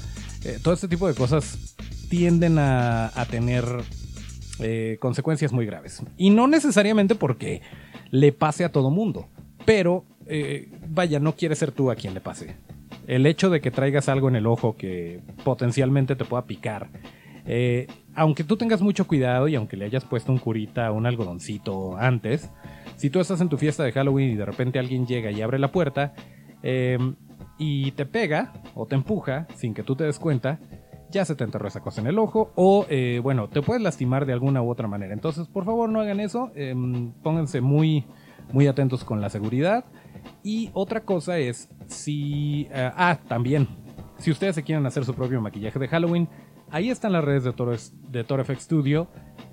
todo 0.62 0.74
este 0.74 0.88
tipo 0.88 1.10
de 1.10 1.14
cosas 1.14 1.58
tienden 2.14 2.60
a, 2.60 3.10
tener 3.32 3.66
eh, 4.60 4.98
consecuencias 5.00 5.52
muy 5.52 5.66
graves. 5.66 6.04
Y 6.16 6.30
no 6.30 6.46
necesariamente 6.46 7.16
porque 7.16 7.64
le 8.12 8.32
pase 8.32 8.64
a 8.64 8.72
todo 8.72 8.92
mundo, 8.92 9.30
pero 9.66 10.06
eh, 10.28 10.70
vaya, 10.88 11.20
no 11.20 11.36
quiere 11.36 11.56
ser 11.56 11.72
tú 11.72 11.90
a 11.90 11.96
quien 11.96 12.14
le 12.14 12.22
pase. 12.22 12.56
El 13.08 13.26
hecho 13.26 13.50
de 13.50 13.62
que 13.62 13.72
traigas 13.72 14.10
algo 14.10 14.28
en 14.28 14.36
el 14.36 14.46
ojo 14.46 14.78
que 14.78 15.22
potencialmente 15.44 16.16
te 16.16 16.24
pueda 16.24 16.46
picar, 16.46 16.92
eh, 17.48 17.88
aunque 18.14 18.44
tú 18.44 18.58
tengas 18.58 18.84
mucho 18.84 19.08
cuidado 19.08 19.48
y 19.48 19.56
aunque 19.56 19.76
le 19.76 19.86
hayas 19.86 20.06
puesto 20.06 20.32
un 20.32 20.38
curita 20.38 20.92
o 20.92 20.94
un 20.94 21.08
algodoncito 21.08 21.98
antes, 21.98 22.48
si 22.96 23.10
tú 23.10 23.22
estás 23.22 23.42
en 23.42 23.50
tu 23.50 23.58
fiesta 23.58 23.84
de 23.84 23.92
Halloween 23.92 24.30
y 24.30 24.36
de 24.36 24.46
repente 24.46 24.78
alguien 24.78 25.08
llega 25.08 25.32
y 25.32 25.42
abre 25.42 25.58
la 25.58 25.72
puerta 25.72 26.14
y 27.58 27.92
te 27.92 28.06
pega 28.06 28.54
o 28.76 28.86
te 28.86 28.94
empuja 28.94 29.48
sin 29.56 29.74
que 29.74 29.82
tú 29.82 29.96
te 29.96 30.04
des 30.04 30.20
cuenta, 30.20 30.60
ya 31.14 31.24
se 31.24 31.36
te 31.36 31.44
enterró 31.44 31.68
esa 31.68 31.80
cosa 31.80 32.02
en 32.02 32.08
el 32.08 32.18
ojo 32.18 32.52
o, 32.56 32.86
eh, 32.90 33.20
bueno, 33.24 33.48
te 33.48 33.62
puedes 33.62 33.82
lastimar 33.82 34.26
de 34.26 34.34
alguna 34.34 34.62
u 34.62 34.70
otra 34.70 34.88
manera. 34.88 35.14
Entonces, 35.14 35.48
por 35.48 35.64
favor, 35.64 35.88
no 35.88 36.02
hagan 36.02 36.20
eso. 36.20 36.52
Em, 36.56 37.12
pónganse 37.22 37.62
muy, 37.62 38.06
muy 38.52 38.68
atentos 38.68 39.04
con 39.04 39.22
la 39.22 39.30
seguridad. 39.30 39.86
Y 40.44 40.72
otra 40.74 41.02
cosa 41.02 41.38
es, 41.38 41.70
si... 41.86 42.68
Eh, 42.72 42.92
ah, 42.96 43.20
también, 43.28 43.68
si 44.18 44.32
ustedes 44.32 44.56
se 44.56 44.64
quieren 44.64 44.86
hacer 44.86 45.06
su 45.06 45.14
propio 45.14 45.40
maquillaje 45.40 45.80
de 45.80 45.88
Halloween, 45.88 46.28
ahí 46.72 46.90
están 46.90 47.14
las 47.14 47.24
redes 47.24 47.44
de 47.44 47.54
Toro, 47.54 47.76
de 48.10 48.24
Toro 48.24 48.44
Studio. 48.56 49.08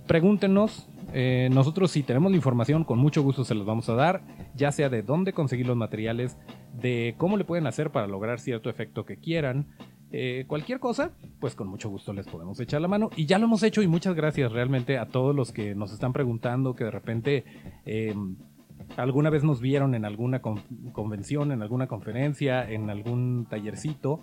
Pregúntenos, 0.07 0.89
eh, 1.13 1.49
nosotros 1.53 1.91
si 1.91 2.03
tenemos 2.03 2.33
la 2.33 2.37
información, 2.37 2.85
con 2.85 2.99
mucho 2.99 3.23
gusto 3.23 3.45
se 3.45 3.55
los 3.55 3.67
vamos 3.67 3.89
a 3.91 3.95
dar, 3.95 4.23
ya 4.55 4.73
sea 4.73 4.89
de 4.89 5.03
dónde 5.03 5.33
conseguir 5.33 5.67
los 5.67 5.77
materiales, 5.77 6.39
de 6.73 7.15
cómo 7.19 7.37
le 7.37 7.45
pueden 7.45 7.67
hacer 7.67 7.91
para 7.91 8.07
lograr 8.07 8.41
cierto 8.41 8.71
efecto 8.71 9.05
que 9.05 9.19
quieran, 9.19 9.67
eh, 10.13 10.45
cualquier 10.47 10.81
cosa, 10.81 11.13
pues 11.39 11.55
con 11.55 11.69
mucho 11.69 11.89
gusto 11.89 12.13
les 12.13 12.27
podemos 12.27 12.59
echar 12.61 12.81
la 12.81 12.89
mano. 12.89 13.11
Y 13.17 13.27
ya 13.27 13.39
lo 13.39 13.47
hemos 13.47 13.63
hecho 13.63 13.83
y 13.83 13.87
muchas 13.87 14.15
gracias 14.15 14.53
realmente 14.53 14.99
a 14.99 15.07
todos 15.07 15.35
los 15.35 15.53
que 15.53 15.75
nos 15.75 15.93
están 15.93 16.13
preguntando, 16.13 16.75
que 16.75 16.85
de 16.85 16.91
repente 16.91 17.45
eh, 17.87 18.15
alguna 18.97 19.31
vez 19.31 19.45
nos 19.45 19.61
vieron 19.61 19.95
en 19.95 20.05
alguna 20.05 20.41
convención, 20.93 21.53
en 21.53 21.63
alguna 21.63 21.87
conferencia, 21.87 22.69
en 22.69 22.91
algún 22.91 23.47
tallercito. 23.49 24.21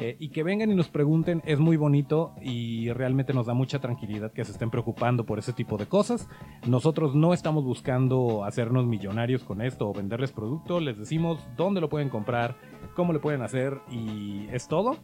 Eh, 0.00 0.16
y 0.20 0.28
que 0.28 0.44
vengan 0.44 0.70
y 0.70 0.76
nos 0.76 0.88
pregunten 0.88 1.42
es 1.44 1.58
muy 1.58 1.76
bonito 1.76 2.32
y 2.40 2.88
realmente 2.92 3.34
nos 3.34 3.46
da 3.46 3.54
mucha 3.54 3.80
tranquilidad 3.80 4.32
que 4.32 4.44
se 4.44 4.52
estén 4.52 4.70
preocupando 4.70 5.26
por 5.26 5.40
ese 5.40 5.52
tipo 5.52 5.76
de 5.76 5.86
cosas. 5.86 6.28
Nosotros 6.68 7.16
no 7.16 7.34
estamos 7.34 7.64
buscando 7.64 8.44
hacernos 8.44 8.86
millonarios 8.86 9.42
con 9.42 9.60
esto 9.60 9.88
o 9.88 9.92
venderles 9.92 10.30
producto, 10.30 10.78
les 10.78 10.98
decimos 10.98 11.44
dónde 11.56 11.80
lo 11.80 11.88
pueden 11.88 12.10
comprar, 12.10 12.56
cómo 12.94 13.12
le 13.12 13.18
pueden 13.18 13.42
hacer 13.42 13.80
y 13.90 14.46
es 14.52 14.68
todo. 14.68 14.96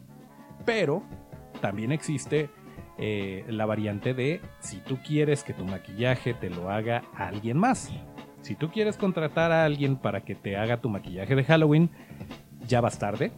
Pero 0.65 1.03
también 1.61 1.91
existe 1.91 2.49
eh, 2.97 3.45
la 3.49 3.65
variante 3.65 4.13
de 4.13 4.41
si 4.59 4.77
tú 4.77 4.97
quieres 5.05 5.43
que 5.43 5.53
tu 5.53 5.65
maquillaje 5.65 6.33
te 6.33 6.49
lo 6.49 6.69
haga 6.69 7.03
alguien 7.15 7.57
más. 7.57 7.91
Si 8.41 8.55
tú 8.55 8.69
quieres 8.69 8.97
contratar 8.97 9.51
a 9.51 9.65
alguien 9.65 9.95
para 9.95 10.21
que 10.21 10.35
te 10.35 10.55
haga 10.55 10.77
tu 10.77 10.89
maquillaje 10.89 11.35
de 11.35 11.43
Halloween, 11.43 11.89
ya 12.67 12.81
vas 12.81 12.99
tarde. 12.99 13.31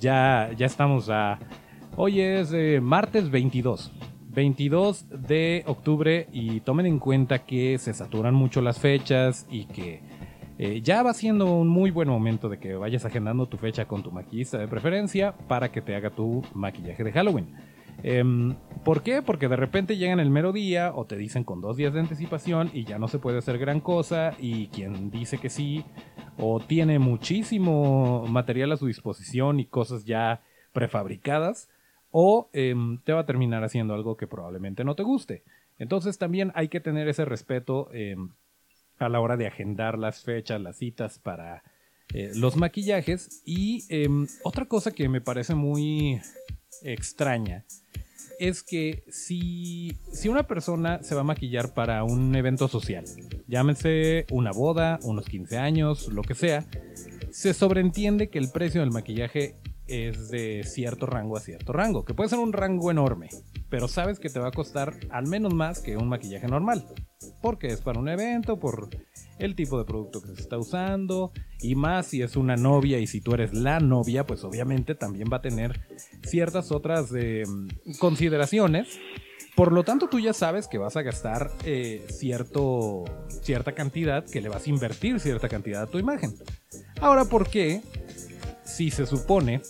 Ya, 0.00 0.50
ya 0.56 0.66
estamos 0.66 1.08
a... 1.10 1.38
Hoy 1.96 2.20
es 2.20 2.52
eh, 2.52 2.80
martes 2.82 3.30
22. 3.30 3.92
22 4.34 5.06
de 5.28 5.62
octubre 5.66 6.26
y 6.32 6.60
tomen 6.60 6.86
en 6.86 6.98
cuenta 6.98 7.44
que 7.44 7.78
se 7.78 7.94
saturan 7.94 8.34
mucho 8.34 8.60
las 8.60 8.80
fechas 8.80 9.46
y 9.48 9.66
que 9.66 10.02
eh, 10.58 10.80
ya 10.82 11.02
va 11.02 11.14
siendo 11.14 11.52
un 11.52 11.68
muy 11.68 11.90
buen 11.90 12.08
momento 12.08 12.48
de 12.48 12.58
que 12.58 12.74
vayas 12.74 13.04
agendando 13.04 13.46
tu 13.46 13.56
fecha 13.56 13.86
con 13.86 14.02
tu 14.02 14.12
maquillista 14.12 14.58
de 14.58 14.68
preferencia 14.68 15.32
para 15.48 15.72
que 15.72 15.80
te 15.80 15.96
haga 15.96 16.10
tu 16.10 16.42
maquillaje 16.54 17.02
de 17.02 17.12
Halloween. 17.12 17.54
Em, 18.02 18.54
¿Por 18.84 19.02
qué? 19.02 19.22
Porque 19.22 19.48
de 19.48 19.56
repente 19.56 19.96
llegan 19.96 20.20
el 20.20 20.30
mero 20.30 20.52
día 20.52 20.92
o 20.94 21.06
te 21.06 21.16
dicen 21.16 21.42
con 21.42 21.60
dos 21.60 21.76
días 21.76 21.94
de 21.94 22.00
anticipación 22.00 22.70
y 22.72 22.84
ya 22.84 22.98
no 22.98 23.08
se 23.08 23.18
puede 23.18 23.38
hacer 23.38 23.58
gran 23.58 23.80
cosa 23.80 24.34
y 24.38 24.68
quien 24.68 25.10
dice 25.10 25.38
que 25.38 25.48
sí 25.48 25.84
o 26.36 26.60
tiene 26.60 26.98
muchísimo 26.98 28.26
material 28.28 28.72
a 28.72 28.76
su 28.76 28.86
disposición 28.86 29.58
y 29.58 29.66
cosas 29.66 30.04
ya 30.04 30.42
prefabricadas 30.72 31.70
o 32.10 32.48
em, 32.52 32.98
te 32.98 33.12
va 33.12 33.20
a 33.20 33.26
terminar 33.26 33.64
haciendo 33.64 33.94
algo 33.94 34.16
que 34.16 34.26
probablemente 34.26 34.84
no 34.84 34.94
te 34.94 35.02
guste. 35.02 35.42
Entonces 35.78 36.18
también 36.18 36.52
hay 36.54 36.68
que 36.68 36.80
tener 36.80 37.08
ese 37.08 37.24
respeto 37.24 37.88
em, 37.92 38.30
a 38.98 39.08
la 39.08 39.20
hora 39.20 39.36
de 39.36 39.46
agendar 39.46 39.98
las 39.98 40.22
fechas, 40.22 40.60
las 40.60 40.76
citas 40.76 41.18
para 41.18 41.62
eh, 42.12 42.32
los 42.34 42.56
maquillajes. 42.56 43.42
Y 43.44 43.84
em, 43.88 44.26
otra 44.42 44.66
cosa 44.66 44.92
que 44.92 45.08
me 45.08 45.20
parece 45.20 45.54
muy 45.54 46.20
extraña 46.82 47.64
es 48.38 48.62
que 48.62 49.04
si, 49.08 49.96
si 50.12 50.28
una 50.28 50.46
persona 50.46 51.02
se 51.02 51.14
va 51.14 51.22
a 51.22 51.24
maquillar 51.24 51.72
para 51.74 52.04
un 52.04 52.34
evento 52.34 52.68
social, 52.68 53.04
llámese 53.46 54.26
una 54.30 54.50
boda, 54.50 54.98
unos 55.02 55.26
15 55.26 55.58
años, 55.58 56.08
lo 56.08 56.22
que 56.22 56.34
sea, 56.34 56.64
se 57.30 57.54
sobreentiende 57.54 58.30
que 58.30 58.38
el 58.38 58.50
precio 58.50 58.80
del 58.80 58.90
maquillaje 58.90 59.56
es 59.86 60.30
de 60.30 60.64
cierto 60.64 61.06
rango 61.06 61.36
a 61.36 61.40
cierto 61.40 61.72
rango, 61.72 62.04
que 62.04 62.14
puede 62.14 62.30
ser 62.30 62.38
un 62.38 62.52
rango 62.52 62.90
enorme, 62.90 63.28
pero 63.68 63.88
sabes 63.88 64.18
que 64.18 64.30
te 64.30 64.40
va 64.40 64.48
a 64.48 64.52
costar 64.52 64.94
al 65.10 65.26
menos 65.26 65.52
más 65.52 65.80
que 65.80 65.96
un 65.96 66.08
maquillaje 66.08 66.46
normal, 66.48 66.86
porque 67.40 67.68
es 67.68 67.80
para 67.80 67.98
un 67.98 68.08
evento, 68.08 68.58
por 68.58 68.88
el 69.38 69.54
tipo 69.54 69.78
de 69.78 69.84
producto 69.84 70.22
que 70.22 70.34
se 70.34 70.40
está 70.40 70.58
usando, 70.58 71.32
y 71.60 71.74
más 71.74 72.06
si 72.06 72.22
es 72.22 72.36
una 72.36 72.56
novia 72.56 72.98
y 72.98 73.06
si 73.06 73.20
tú 73.20 73.34
eres 73.34 73.52
la 73.54 73.80
novia, 73.80 74.26
pues 74.26 74.44
obviamente 74.44 74.94
también 74.94 75.28
va 75.32 75.38
a 75.38 75.42
tener 75.42 75.80
ciertas 76.22 76.72
otras 76.72 77.10
eh, 77.14 77.44
consideraciones. 77.98 78.98
Por 79.54 79.70
lo 79.72 79.84
tanto, 79.84 80.08
tú 80.08 80.18
ya 80.18 80.32
sabes 80.32 80.66
que 80.66 80.78
vas 80.78 80.96
a 80.96 81.02
gastar 81.02 81.50
eh, 81.64 82.04
cierto, 82.08 83.04
cierta 83.42 83.72
cantidad, 83.72 84.24
que 84.24 84.40
le 84.40 84.48
vas 84.48 84.66
a 84.66 84.70
invertir 84.70 85.20
cierta 85.20 85.48
cantidad 85.48 85.82
a 85.82 85.86
tu 85.86 85.98
imagen. 85.98 86.34
Ahora, 87.00 87.24
¿por 87.24 87.48
qué 87.48 87.82
si 88.64 88.90
se 88.90 89.06
supone 89.06 89.62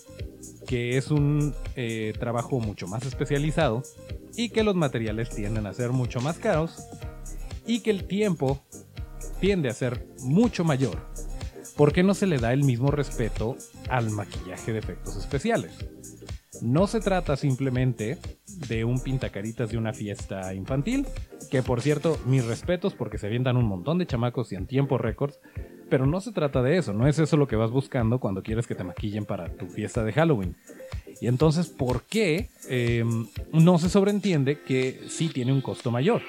que 0.66 0.96
es 0.96 1.10
un 1.10 1.54
eh, 1.76 2.14
trabajo 2.18 2.60
mucho 2.60 2.86
más 2.86 3.04
especializado 3.04 3.82
y 4.36 4.48
que 4.48 4.62
los 4.62 4.74
materiales 4.74 5.28
tienden 5.30 5.66
a 5.66 5.74
ser 5.74 5.90
mucho 5.90 6.20
más 6.20 6.38
caros 6.38 6.76
y 7.66 7.80
que 7.80 7.90
el 7.90 8.04
tiempo 8.04 8.62
tiende 9.40 9.68
a 9.68 9.74
ser 9.74 10.06
mucho 10.20 10.64
mayor, 10.64 10.98
¿por 11.76 11.92
qué 11.92 12.02
no 12.02 12.14
se 12.14 12.26
le 12.26 12.38
da 12.38 12.52
el 12.52 12.64
mismo 12.64 12.90
respeto 12.90 13.56
al 13.88 14.10
maquillaje 14.10 14.72
de 14.72 14.78
efectos 14.78 15.16
especiales? 15.16 15.72
No 16.62 16.86
se 16.86 17.00
trata 17.00 17.36
simplemente 17.36 18.18
de 18.68 18.84
un 18.84 19.00
pintacaritas 19.00 19.70
de 19.70 19.78
una 19.78 19.92
fiesta 19.92 20.54
infantil, 20.54 21.06
que 21.50 21.62
por 21.62 21.80
cierto, 21.80 22.18
mis 22.26 22.44
respetos 22.44 22.94
porque 22.94 23.18
se 23.18 23.26
avientan 23.26 23.56
un 23.56 23.66
montón 23.66 23.98
de 23.98 24.06
chamacos 24.06 24.52
y 24.52 24.56
en 24.56 24.66
tiempo 24.66 24.96
récords, 24.96 25.38
pero 25.90 26.06
no 26.06 26.20
se 26.20 26.32
trata 26.32 26.62
de 26.62 26.78
eso, 26.78 26.92
no 26.92 27.06
es 27.06 27.18
eso 27.18 27.36
lo 27.36 27.46
que 27.46 27.56
vas 27.56 27.70
buscando 27.70 28.18
cuando 28.18 28.42
quieres 28.42 28.66
que 28.66 28.74
te 28.74 28.84
maquillen 28.84 29.24
para 29.24 29.48
tu 29.48 29.66
fiesta 29.66 30.04
de 30.04 30.12
Halloween. 30.12 30.56
Y 31.20 31.26
entonces, 31.26 31.68
¿por 31.68 32.02
qué 32.04 32.48
em, 32.68 33.26
no 33.52 33.78
se 33.78 33.88
sobreentiende 33.88 34.60
que 34.60 35.02
sí 35.08 35.28
tiene 35.28 35.52
un 35.52 35.60
costo 35.60 35.90
mayor? 35.90 36.22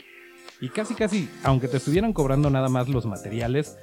Y 0.61 0.69
casi 0.69 0.95
casi, 0.95 1.29
aunque 1.43 1.67
te 1.67 1.77
estuvieran 1.77 2.13
cobrando 2.13 2.49
nada 2.49 2.69
más 2.69 2.87
los 2.87 3.05
materiales, 3.05 3.77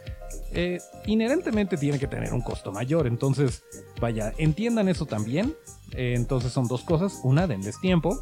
eh, 0.52 0.80
inherentemente 1.06 1.76
tiene 1.76 1.98
que 1.98 2.06
tener 2.06 2.32
un 2.32 2.40
costo 2.40 2.72
mayor. 2.72 3.06
Entonces, 3.06 3.62
vaya, 4.00 4.32
entiendan 4.38 4.88
eso 4.88 5.06
también. 5.06 5.54
Eh, 5.92 6.14
entonces 6.16 6.52
son 6.52 6.68
dos 6.68 6.82
cosas. 6.82 7.20
Una, 7.24 7.46
denles 7.46 7.80
tiempo. 7.80 8.20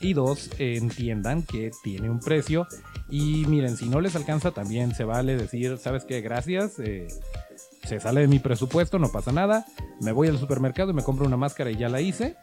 Y 0.00 0.12
dos, 0.12 0.50
entiendan 0.58 1.42
que 1.42 1.70
tiene 1.82 2.08
un 2.08 2.20
precio 2.20 2.66
y 3.10 3.44
miren, 3.46 3.76
si 3.76 3.88
no 3.88 4.00
les 4.00 4.14
alcanza, 4.14 4.52
también 4.52 4.94
se 4.94 5.04
vale 5.04 5.36
decir, 5.36 5.78
¿sabes 5.78 6.04
qué? 6.04 6.20
Gracias. 6.20 6.78
Eh, 6.78 7.08
se 7.84 7.98
sale 7.98 8.20
de 8.20 8.28
mi 8.28 8.38
presupuesto, 8.38 8.98
no 8.98 9.10
pasa 9.10 9.32
nada. 9.32 9.66
Me 10.00 10.12
voy 10.12 10.28
al 10.28 10.38
supermercado 10.38 10.92
y 10.92 10.94
me 10.94 11.02
compro 11.02 11.26
una 11.26 11.36
máscara 11.36 11.70
y 11.72 11.76
ya 11.76 11.88
la 11.88 12.00
hice. 12.00 12.36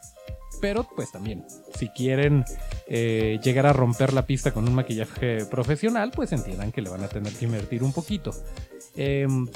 Pero 0.60 0.88
pues 0.96 1.12
también, 1.12 1.46
si 1.76 1.90
quieren 1.90 2.44
eh, 2.88 3.40
llegar 3.44 3.66
a 3.68 3.74
romper 3.74 4.14
la 4.14 4.26
pista 4.26 4.52
con 4.52 4.68
un 4.68 4.74
maquillaje 4.74 5.46
profesional, 5.46 6.12
pues 6.16 6.32
entiendan 6.32 6.72
que 6.72 6.82
le 6.82 6.90
van 6.90 7.04
a 7.04 7.08
tener 7.08 7.34
que 7.34 7.46
invertir 7.46 7.84
un 7.84 7.94
poquito. 7.94 8.32
Em, 8.96 9.48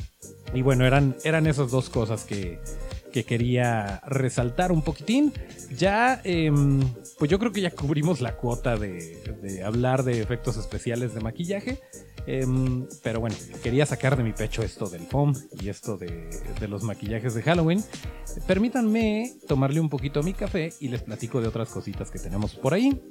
y 0.54 0.62
bueno, 0.62 0.86
eran, 0.86 1.16
eran 1.24 1.48
esas 1.48 1.72
dos 1.72 1.90
cosas 1.90 2.24
que, 2.24 2.60
que 3.12 3.24
quería 3.24 4.02
resaltar 4.06 4.72
un 4.72 4.82
poquitín. 4.82 5.34
Ya, 5.78 6.22
em, 6.24 6.82
pues 7.20 7.30
yo 7.30 7.40
creo 7.40 7.52
que 7.52 7.62
ya 7.62 7.72
cubrimos 7.72 8.22
la 8.22 8.36
cuota 8.36 8.78
de, 8.78 9.62
hablar 9.64 10.04
de 10.04 10.22
efectos 10.22 10.58
especiales 10.58 11.14
de 11.14 11.22
maquillaje. 11.22 11.80
Em, 12.28 12.88
pero 13.04 13.20
bueno, 13.20 13.36
quería 13.64 13.86
sacar 13.86 14.16
de 14.16 14.24
mi 14.24 14.32
pecho 14.32 14.62
esto 14.62 14.88
del 14.88 15.02
foam 15.08 15.34
y 15.60 15.70
esto 15.70 15.98
de, 15.98 16.30
de, 16.60 16.68
los 16.68 16.84
maquillajes 16.84 17.34
de 17.34 17.42
Halloween. 17.42 17.84
Permítanme 18.48 19.34
tomarle 19.48 19.80
un 19.80 19.90
poquito 19.90 20.20
a 20.20 20.24
mi 20.24 20.34
café 20.34 20.72
y 20.80 20.90
les 20.90 21.02
platico 21.02 21.42
de 21.42 21.48
otras 21.48 21.70
cositas 21.70 22.12
que 22.12 22.20
tenemos 22.20 22.56
por 22.56 22.74
ahí. 22.74 23.02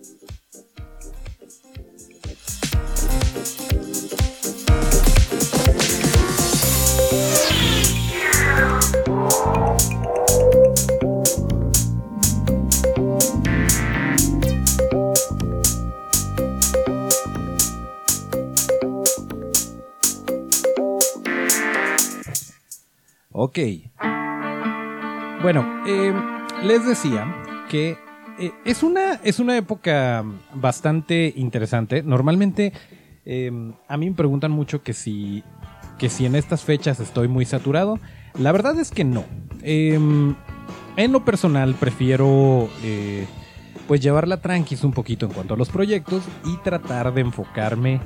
Ok. 23.43 23.59
Bueno, 25.41 25.65
em, 25.87 26.15
les 26.63 26.87
decía 26.87 27.27
que 27.71 27.97
eh, 28.39 28.53
es, 28.67 28.83
una, 28.83 29.15
es 29.25 29.39
una 29.39 29.57
época 29.57 30.23
bastante 30.53 31.33
interesante. 31.35 32.03
Normalmente 32.03 32.75
em, 33.25 33.73
a 33.89 33.97
mí 33.97 34.11
me 34.11 34.15
preguntan 34.15 34.51
mucho 34.51 34.83
que 34.83 34.93
si, 34.93 35.43
que 35.99 36.11
si 36.11 36.27
en 36.27 36.35
estas 36.35 36.65
fechas 36.65 37.01
estoy 37.01 37.29
muy 37.29 37.47
saturado. 37.47 37.99
La 38.39 38.53
verdad 38.53 38.79
es 38.79 38.91
que 38.91 39.05
no. 39.05 39.25
Em, 39.63 40.35
en 40.99 41.11
lo 41.11 41.25
personal 41.25 41.75
prefiero 41.81 42.69
eh, 42.85 43.27
pues 43.91 44.01
llevarla 44.01 44.37
tranquis 44.37 44.85
un 44.85 44.93
poquito 44.93 45.27
en 45.27 45.33
cuanto 45.33 45.55
a 45.55 45.57
los 45.57 45.69
proyectos 45.69 46.23
y 46.45 46.57
tratar 46.59 47.13
de 47.13 47.23
enfocarme 47.23 48.01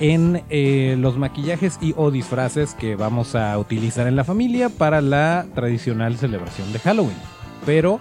en 0.00 0.42
eh, 0.50 0.96
los 0.98 1.16
maquillajes 1.16 1.78
y 1.80 1.94
o 1.96 2.10
disfraces 2.10 2.74
que 2.74 2.96
vamos 2.96 3.36
a 3.36 3.56
utilizar 3.56 4.08
en 4.08 4.16
la 4.16 4.24
familia 4.24 4.68
para 4.68 5.00
la 5.00 5.46
tradicional 5.54 6.16
celebración 6.16 6.72
de 6.72 6.80
Halloween. 6.80 7.16
Pero 7.64 8.00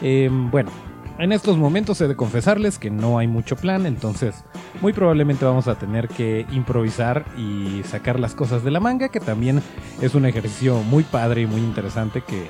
em, 0.00 0.50
bueno, 0.50 0.70
en 1.18 1.32
estos 1.32 1.58
momentos 1.58 2.00
he 2.00 2.08
de 2.08 2.16
confesarles 2.16 2.78
que 2.78 2.88
no 2.88 3.18
hay 3.18 3.26
mucho 3.26 3.54
plan, 3.54 3.84
entonces 3.84 4.42
muy 4.80 4.94
probablemente 4.94 5.44
vamos 5.44 5.68
a 5.68 5.78
tener 5.78 6.08
que 6.08 6.46
improvisar 6.52 7.26
y 7.36 7.82
sacar 7.84 8.18
las 8.18 8.34
cosas 8.34 8.64
de 8.64 8.70
la 8.70 8.80
manga, 8.80 9.10
que 9.10 9.20
también 9.20 9.60
es 10.00 10.14
un 10.14 10.24
ejercicio 10.24 10.78
muy 10.84 11.02
padre 11.02 11.42
y 11.42 11.46
muy 11.46 11.60
interesante 11.60 12.22
que, 12.26 12.46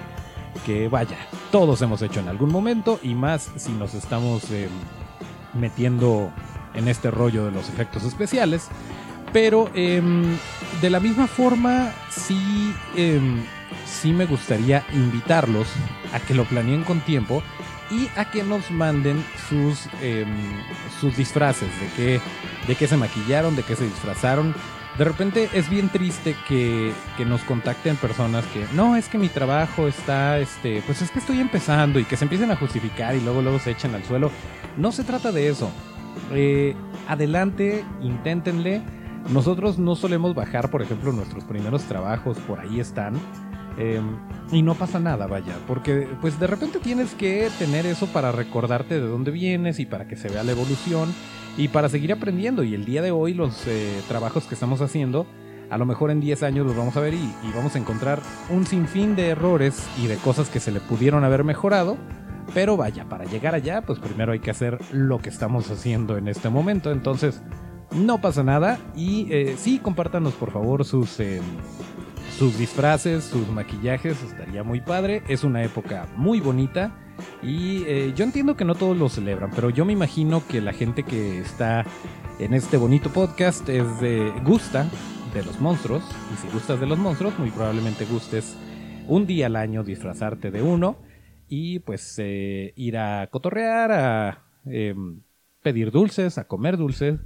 que 0.65 0.89
vaya, 0.89 1.17
todos 1.51 1.83
hemos 1.83 2.03
hecho 2.03 2.21
en 2.21 2.29
algún 2.29 2.51
momento 2.51 3.01
y 3.03 3.15
más 3.15 3.51
si 3.57 3.73
nos 3.73 3.95
estamos 3.95 4.51
em, 4.51 4.71
metiendo 5.55 6.31
en 6.75 6.89
este 6.89 7.11
rollo 7.11 7.45
de 7.47 7.53
los 7.53 7.69
efectos 7.69 8.05
especiales. 8.05 8.69
Pero 9.33 9.71
em, 9.75 10.37
de 10.81 10.91
la 10.91 11.01
misma 11.01 11.27
forma, 11.27 11.93
sí, 12.11 12.75
em, 12.97 13.43
sí 13.87 14.13
me 14.13 14.25
gustaría 14.27 14.85
invitarlos 14.93 15.67
a 16.15 16.21
que 16.21 16.35
lo 16.35 16.45
planeen 16.45 16.85
con 16.85 17.01
tiempo 17.01 17.43
y 17.91 18.09
a 18.17 18.31
que 18.31 18.43
nos 18.43 18.71
manden 18.71 19.25
sus, 19.49 19.89
em, 20.03 20.29
sus 21.01 21.17
disfraces, 21.17 21.69
de 21.81 21.89
qué, 21.97 22.21
de 22.67 22.75
qué 22.75 22.87
se 22.87 22.97
maquillaron, 22.97 23.57
de 23.57 23.63
qué 23.63 23.77
se 23.77 23.85
disfrazaron. 23.85 24.55
De 24.99 25.05
repente 25.05 25.49
es 25.53 25.71
bien 25.71 25.89
triste 25.91 26.35
que, 26.49 26.93
que, 27.17 27.25
nos 27.25 27.43
contacten 27.43 27.97
personas 27.97 28.45
que 28.47 28.67
no, 28.75 28.97
es 28.97 29.09
que 29.09 29.17
mi 29.17 29.29
trabajo 29.29 29.87
está, 29.87 30.39
este, 30.39 30.83
pues 30.87 31.03
es 31.03 31.11
que 31.13 31.21
estoy 31.21 31.41
empezando 31.41 32.01
y 32.01 32.05
que 32.05 32.17
se 32.17 32.25
empiecen 32.25 32.51
a 32.51 32.57
justificar 32.57 33.15
y 33.15 33.21
luego 33.21 33.41
luego 33.41 33.61
se 33.61 33.71
echen 33.71 33.95
al 33.95 34.03
suelo. 34.05 34.31
No 34.77 34.91
se 34.91 35.05
trata 35.05 35.31
de 35.31 35.49
eso. 35.49 35.71
Eh, 36.33 36.75
adelante, 37.07 37.85
inténtenle. 38.03 38.83
nosotros 39.33 39.79
no 39.79 39.95
solemos 39.95 40.35
bajar, 40.35 40.71
por 40.71 40.83
ejemplo, 40.83 41.13
nuestros 41.13 41.45
primeros 41.45 41.85
trabajos, 41.85 42.39
por 42.39 42.61
ahí 42.61 42.81
están. 42.81 43.15
Em, 43.79 44.17
y 44.51 44.63
no 44.63 44.75
pasa 44.75 44.99
nada, 44.99 45.29
vaya, 45.29 45.55
porque 45.69 46.09
pues 46.21 46.41
de 46.41 46.49
repente 46.49 46.81
tienes 46.81 47.15
que 47.15 47.49
tener 47.61 47.87
eso 47.87 48.09
para 48.09 48.33
recordarte 48.33 49.01
de 49.01 49.07
dónde 49.07 49.31
vienes 49.31 49.79
y 49.79 49.87
para 49.87 50.09
que 50.09 50.17
se 50.17 50.29
vea 50.29 50.43
la 50.43 50.51
evolución 50.51 51.15
y 51.57 51.69
para 51.69 51.89
seguir 51.89 52.13
aprendiendo. 52.13 52.65
Y 52.65 52.75
el 52.75 52.85
día 52.85 53.03
de 53.03 53.13
hoy 53.13 53.35
los 53.35 53.67
eh, 53.69 54.01
trabajos 54.09 54.45
que 54.47 54.55
estamos 54.55 54.81
haciendo, 54.81 55.27
a 55.71 55.79
lo 55.79 55.87
mejor 55.87 56.11
en 56.11 56.21
10 56.21 56.43
años 56.43 56.67
los 56.67 56.77
vamos 56.77 56.97
a 56.97 57.01
ver 57.01 57.15
y, 57.15 57.33
vamos 57.55 57.77
a 57.77 57.79
encontrar 57.79 58.21
un 58.51 58.67
sinfín 58.67 59.15
de 59.15 59.29
errores 59.29 59.87
y 60.03 60.09
de 60.09 60.17
cosas 60.17 60.49
que 60.49 60.59
se 60.59 60.73
le 60.73 60.81
pudieron 60.81 61.23
haber 61.23 61.45
mejorado 61.45 61.97
pero 62.55 62.79
vaya, 62.79 63.05
para 63.05 63.27
llegar 63.27 63.55
allá, 63.55 63.83
pues 63.83 63.99
primero 63.99 64.33
hay 64.33 64.39
que 64.39 64.51
hacer 64.51 64.79
lo 64.91 65.19
que 65.19 65.29
estamos 65.29 65.71
haciendo 65.71 66.17
en 66.17 66.29
este 66.29 66.49
momento. 66.49 66.91
Entonces, 66.91 67.43
no 67.93 68.23
pasa 68.23 68.43
nada. 68.43 68.79
Y 68.97 69.31
eh, 69.31 69.57
sí, 69.59 69.79
compártanos 69.79 70.33
por 70.33 70.51
favor 70.51 70.87
sus, 70.87 71.21
eh, 71.21 71.43
sus 72.39 72.57
disfraces, 72.57 73.25
sus 73.25 73.49
maquillajes. 73.49 74.23
Estaría 74.23 74.63
muy 74.63 74.81
padre. 74.81 75.23
Es 75.29 75.43
una 75.43 75.65
época 75.65 76.07
muy 76.17 76.41
bonita. 76.41 76.97
Y 77.43 77.83
eh, 77.87 78.13
yo 78.15 78.25
entiendo 78.25 78.57
que 78.57 78.65
no 78.65 78.77
todos 78.77 78.97
lo 78.97 79.09
celebran, 79.09 79.51
pero 79.53 79.71
yo 79.71 79.85
me 79.85 79.93
imagino 79.93 80.47
que 80.47 80.61
la 80.61 80.73
gente 80.73 81.03
que 81.03 81.41
está 81.41 81.85
en 82.39 82.55
este 82.55 82.77
bonito 82.77 83.11
podcast 83.11 83.69
es 83.69 84.01
de 84.01 84.33
gusta 84.45 84.89
de 85.35 85.45
los 85.45 85.61
monstruos. 85.61 86.05
Y 86.33 86.37
si 86.37 86.53
gustas 86.53 86.79
de 86.79 86.87
los 86.87 86.97
monstruos, 86.97 87.37
muy 87.41 87.51
probablemente 87.51 88.05
gustes 88.05 88.57
un 89.09 89.27
día 89.27 89.47
al 89.47 89.57
año 89.57 89.83
disfrazarte 89.83 90.53
de 90.53 90.63
uno 90.63 90.97
y 91.49 91.81
pues 91.81 92.15
eh, 92.19 92.73
ir 92.77 92.99
a 92.99 93.27
cotorrear, 93.33 93.91
a 93.91 94.45
em, 94.67 95.23
pedir 95.63 95.91
dulces, 95.91 96.39
a 96.39 96.47
comer 96.47 96.77
dulces 96.77 97.19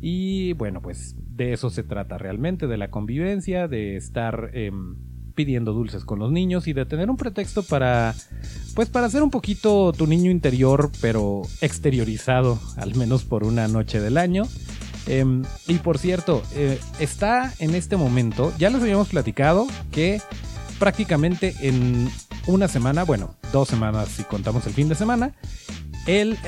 y 0.00 0.52
bueno 0.54 0.82
pues 0.82 1.16
de 1.38 1.52
eso 1.52 1.70
se 1.70 1.84
trata 1.84 2.18
realmente, 2.18 2.66
de 2.66 2.76
la 2.76 2.90
convivencia, 2.90 3.68
de 3.68 3.96
estar 3.96 4.50
em, 4.52 4.96
pidiendo 5.34 5.72
dulces 5.72 6.04
con 6.04 6.18
los 6.18 6.32
niños 6.32 6.66
y 6.66 6.72
de 6.72 6.84
tener 6.84 7.08
un 7.08 7.16
pretexto 7.16 7.62
para 7.62 8.12
pues 8.74 8.88
para 8.88 9.06
hacer 9.06 9.22
un 9.22 9.30
poquito 9.30 9.92
tu 9.92 10.08
niño 10.08 10.32
interior 10.32 10.90
pero 11.00 11.42
exteriorizado 11.60 12.58
al 12.76 12.96
menos 12.96 13.24
por 13.24 13.44
una 13.44 13.68
noche 13.68 14.00
del 14.00 14.18
año. 14.18 14.42
Em, 15.06 15.44
y 15.68 15.74
por 15.74 15.96
cierto, 15.96 16.42
eh, 16.54 16.78
está 16.98 17.54
en 17.60 17.74
este 17.74 17.96
momento, 17.96 18.52
ya 18.58 18.68
les 18.68 18.82
habíamos 18.82 19.08
platicado 19.08 19.66
que 19.92 20.20
prácticamente 20.78 21.54
en 21.60 22.10
una 22.46 22.66
semana, 22.66 23.04
bueno, 23.04 23.36
dos 23.52 23.68
semanas 23.68 24.08
si 24.08 24.24
contamos 24.24 24.66
el 24.66 24.72
fin 24.72 24.88
de 24.88 24.96
semana. 24.96 25.34
El 26.08 26.38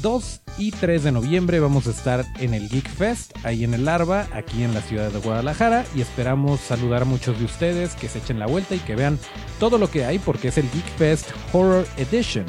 2 0.00 0.24
eh, 0.24 0.52
y 0.56 0.70
3 0.70 1.02
de 1.02 1.12
noviembre 1.12 1.60
vamos 1.60 1.86
a 1.86 1.90
estar 1.90 2.24
en 2.40 2.54
el 2.54 2.70
Geek 2.70 2.88
Fest, 2.88 3.36
ahí 3.44 3.62
en 3.62 3.74
el 3.74 3.84
Larva, 3.84 4.26
aquí 4.32 4.62
en 4.62 4.72
la 4.72 4.80
ciudad 4.80 5.10
de 5.10 5.18
Guadalajara, 5.18 5.84
y 5.94 6.00
esperamos 6.00 6.60
saludar 6.60 7.02
a 7.02 7.04
muchos 7.04 7.38
de 7.38 7.44
ustedes, 7.44 7.94
que 7.94 8.08
se 8.08 8.20
echen 8.20 8.38
la 8.38 8.46
vuelta 8.46 8.74
y 8.74 8.78
que 8.78 8.96
vean 8.96 9.18
todo 9.60 9.76
lo 9.76 9.90
que 9.90 10.06
hay, 10.06 10.18
porque 10.18 10.48
es 10.48 10.56
el 10.56 10.64
Geek 10.70 10.86
Fest 10.96 11.28
Horror 11.52 11.86
Edition, 11.98 12.46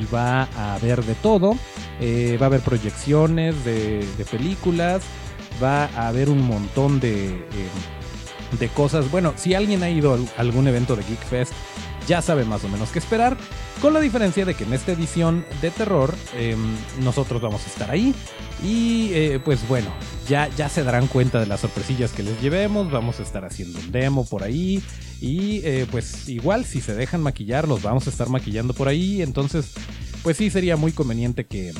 y 0.00 0.06
va 0.06 0.44
a 0.56 0.76
haber 0.76 1.04
de 1.04 1.16
todo, 1.16 1.54
eh, 2.00 2.38
va 2.40 2.46
a 2.46 2.48
haber 2.48 2.62
proyecciones 2.62 3.62
de, 3.66 4.06
películas, 4.30 5.02
va 5.62 5.84
a 5.96 6.08
haber 6.08 6.30
un 6.30 6.40
montón 6.40 6.98
de... 6.98 7.26
Eh, 7.26 7.42
de 8.52 8.68
cosas. 8.68 9.10
Bueno, 9.10 9.34
si 9.36 9.54
alguien 9.54 9.82
ha 9.82 9.90
ido 9.90 10.14
a 10.14 10.40
algún 10.40 10.66
evento 10.68 10.96
de 10.96 11.02
Geek 11.04 11.24
Fest, 11.24 11.52
ya 12.06 12.22
sabe 12.22 12.44
más 12.44 12.64
o 12.64 12.68
menos 12.68 12.90
qué 12.90 12.98
esperar, 12.98 13.36
con 13.80 13.92
la 13.92 14.00
diferencia 14.00 14.44
de 14.44 14.54
que 14.54 14.64
en 14.64 14.72
esta 14.72 14.92
edición 14.92 15.44
de 15.60 15.70
terror 15.70 16.14
em, 16.36 16.76
nosotros 17.02 17.42
vamos 17.42 17.64
a 17.64 17.68
estar 17.68 17.90
ahí. 17.90 18.14
Y 18.64 19.10
eh, 19.12 19.40
pues 19.44 19.66
bueno, 19.68 19.90
ya, 20.28 20.48
ya 20.56 20.68
se 20.68 20.82
darán 20.82 21.08
cuenta 21.08 21.40
de 21.40 21.46
las 21.46 21.60
sorpresillas 21.60 22.12
que 22.12 22.22
les 22.22 22.40
llevemos, 22.40 22.90
vamos 22.90 23.20
a 23.20 23.22
estar 23.22 23.44
haciendo 23.44 23.78
un 23.78 23.92
demo 23.92 24.24
por 24.24 24.44
ahí. 24.44 24.82
Y 25.20 25.60
eh, 25.64 25.86
pues 25.90 26.28
igual 26.28 26.64
si 26.64 26.80
se 26.80 26.94
dejan 26.94 27.22
maquillar 27.22 27.66
los 27.66 27.82
vamos 27.82 28.06
a 28.06 28.10
estar 28.10 28.28
maquillando 28.28 28.74
por 28.74 28.88
ahí, 28.88 29.22
entonces 29.22 29.72
pues 30.22 30.36
sí 30.36 30.50
sería 30.50 30.76
muy 30.76 30.92
conveniente 30.92 31.46
que, 31.46 31.72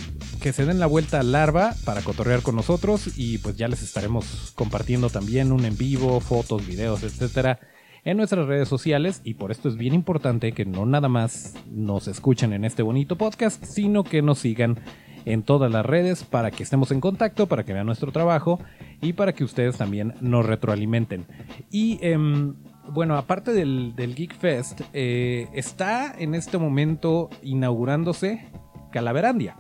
que 0.46 0.52
se 0.52 0.64
den 0.64 0.78
la 0.78 0.86
vuelta 0.86 1.18
al 1.18 1.32
larva 1.32 1.74
para 1.84 2.02
cotorrear 2.02 2.40
con 2.40 2.54
nosotros 2.54 3.18
y 3.18 3.38
pues 3.38 3.56
ya 3.56 3.66
les 3.66 3.82
estaremos 3.82 4.52
compartiendo 4.54 5.10
también 5.10 5.50
un 5.50 5.64
en 5.64 5.76
vivo, 5.76 6.20
fotos, 6.20 6.64
videos, 6.64 7.02
etcétera 7.02 7.58
en 8.04 8.16
nuestras 8.16 8.46
redes 8.46 8.68
sociales 8.68 9.22
y 9.24 9.34
por 9.34 9.50
esto 9.50 9.68
es 9.68 9.76
bien 9.76 9.92
importante 9.92 10.52
que 10.52 10.64
no 10.64 10.86
nada 10.86 11.08
más 11.08 11.54
nos 11.68 12.06
escuchen 12.06 12.52
en 12.52 12.64
este 12.64 12.84
bonito 12.84 13.18
podcast, 13.18 13.64
sino 13.64 14.04
que 14.04 14.22
nos 14.22 14.38
sigan 14.38 14.78
en 15.24 15.42
todas 15.42 15.72
las 15.72 15.84
redes 15.84 16.22
para 16.22 16.52
que 16.52 16.62
estemos 16.62 16.92
en 16.92 17.00
contacto, 17.00 17.48
para 17.48 17.64
que 17.64 17.72
vean 17.72 17.86
nuestro 17.86 18.12
trabajo 18.12 18.60
y 19.02 19.14
para 19.14 19.32
que 19.32 19.42
ustedes 19.42 19.76
también 19.76 20.14
nos 20.20 20.46
retroalimenten. 20.46 21.26
Y 21.72 21.98
em, 22.02 22.54
bueno, 22.88 23.16
aparte 23.16 23.50
del, 23.50 23.96
Geek 23.96 24.38
Fest, 24.38 24.82
eh, 24.92 25.48
está 25.54 26.14
en 26.16 26.36
este 26.36 26.56
momento 26.56 27.30
inaugurándose 27.42 28.46
Calaverandia 28.92 29.56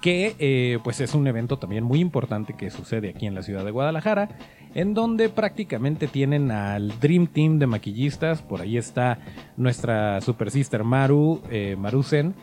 que 0.00 0.34
eh, 0.38 0.78
pues 0.82 1.00
es 1.00 1.14
un 1.14 1.26
evento 1.26 1.58
también 1.58 1.84
muy 1.84 2.00
importante 2.00 2.54
que 2.54 2.70
sucede 2.70 3.10
aquí 3.10 3.26
en 3.26 3.34
la 3.34 3.42
ciudad 3.42 3.64
de 3.64 3.70
Guadalajara, 3.70 4.30
en 4.74 4.94
donde 4.94 5.28
prácticamente 5.28 6.06
tienen 6.06 6.50
al 6.50 6.98
Dream 7.00 7.26
Team 7.26 7.58
de 7.58 7.66
maquillistas, 7.66 8.40
por 8.40 8.60
ahí 8.60 8.78
está 8.78 9.18
nuestra 9.56 10.20
super 10.20 10.50
sister 10.50 10.84
Maru, 10.84 11.42
eh, 11.50 11.76
Marusen, 11.78 12.34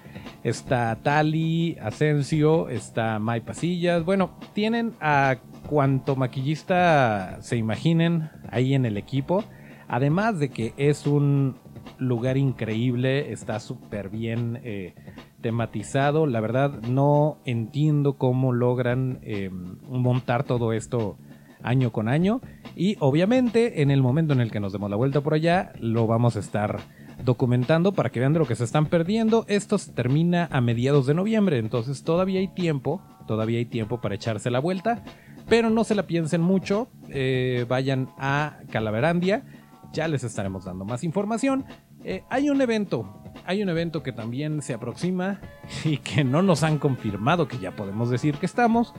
está 0.43 0.96
Tali, 1.02 1.78
Asensio, 1.82 2.70
está 2.70 3.17
Mai 3.17 3.41
Pasillas, 3.41 4.04
bueno, 4.04 4.38
tienen 4.54 4.93
a 5.00 5.38
cuanto 5.67 6.15
maquillista 6.15 7.38
se 7.41 7.58
imaginen 7.58 8.30
ahí 8.52 8.74
en 8.76 8.86
el 8.86 8.98
equipo, 8.98 9.43
además 9.88 10.39
de 10.39 10.50
que 10.50 10.74
es 10.78 11.08
un 11.08 11.56
lugar 11.98 12.38
increíble, 12.38 13.32
está 13.32 13.60
súper 13.60 14.10
bien... 14.10 14.60
Eh, 14.63 14.93
tematizado. 15.41 16.26
La 16.26 16.41
verdad 16.41 16.82
no 16.82 17.38
entiendo 17.45 18.17
cómo 18.17 18.54
logran 18.54 19.19
eh, 19.21 19.50
montar 19.50 20.43
todo 20.43 20.73
esto 20.73 21.17
año 21.63 21.91
con 21.91 22.08
año. 22.08 22.41
Y 22.76 22.97
obviamente 23.00 23.82
en 23.82 23.91
el 23.91 24.02
momento 24.02 24.34
en 24.34 24.41
el 24.41 24.52
que 24.52 24.60
nos 24.60 24.73
demos 24.73 24.89
la 24.89 24.95
vuelta 24.95 25.21
por 25.21 25.34
allá, 25.34 25.73
lo 25.80 26.08
vamos 26.08 26.36
a 26.36 26.39
estar 26.39 26.80
documentando 27.23 27.93
para 27.93 28.10
que 28.10 28.19
vean 28.19 28.34
de 28.34 28.39
lo 28.39 28.45
que 28.45 28.56
se 28.56 28.63
están 28.63 28.88
perdiendo. 28.88 29.45
Esto 29.47 29.78
se 29.78 29.91
termina 29.91 30.47
a 30.52 30.62
mediados 30.62 31.08
de 31.08 31.13
noviembre, 31.13 31.58
entonces 31.58 32.04
todavía 32.04 32.39
hay 32.39 32.47
tiempo, 32.47 33.02
todavía 33.28 33.60
hay 33.60 33.65
tiempo 33.65 34.00
para 34.02 34.15
echarse 34.15 34.52
la 34.52 34.60
vuelta. 34.60 35.04
Pero 35.50 35.69
no 35.69 35.84
se 35.84 35.95
la 35.95 36.08
piensen 36.08 36.41
mucho, 36.41 36.89
eh, 37.10 37.65
vayan 37.69 38.10
a 38.17 38.60
Calaverandia, 38.69 39.45
ya 39.93 40.08
les 40.10 40.23
estaremos 40.26 40.65
dando 40.65 40.84
más 40.84 41.04
información. 41.06 41.65
Eh, 42.10 42.24
hay 42.30 42.50
un 42.50 42.62
evento, 42.62 43.22
hay 43.46 43.62
un 43.62 43.67
evento 43.67 44.02
que 44.02 44.13
también 44.13 44.62
se 44.62 44.74
aproxima 44.74 45.41
y 45.84 45.98
que 45.98 46.24
no 46.24 46.41
nos 46.41 46.63
han 46.63 46.78
confirmado 46.78 47.50
que 47.50 47.58
ya 47.58 47.76
podemos 47.76 48.10
decir 48.10 48.36
que 48.36 48.46
estamos, 48.46 48.93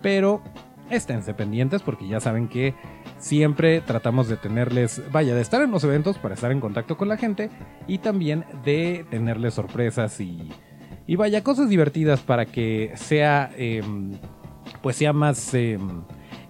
pero 0.00 0.42
esténse 0.88 1.34
pendientes 1.34 1.82
porque 1.82 2.08
ya 2.08 2.20
saben 2.20 2.48
que 2.48 2.74
siempre 3.18 3.82
tratamos 3.82 4.28
de 4.28 4.38
tenerles, 4.38 5.02
vaya, 5.12 5.34
de 5.34 5.42
estar 5.42 5.60
en 5.60 5.72
los 5.72 5.84
eventos 5.84 6.16
para 6.16 6.36
estar 6.36 6.50
en 6.52 6.60
contacto 6.60 6.96
con 6.96 7.08
la 7.08 7.18
gente 7.18 7.50
y 7.86 7.98
también 7.98 8.46
de 8.64 9.04
tenerles 9.10 9.52
sorpresas 9.52 10.18
y, 10.18 10.50
y 11.06 11.16
vaya, 11.16 11.44
cosas 11.44 11.68
divertidas 11.68 12.20
para 12.20 12.46
que 12.46 12.92
sea, 12.94 13.50
em, 13.58 14.12
pues 14.80 14.96
sea 14.96 15.12
más... 15.12 15.52
Em, 15.52 16.04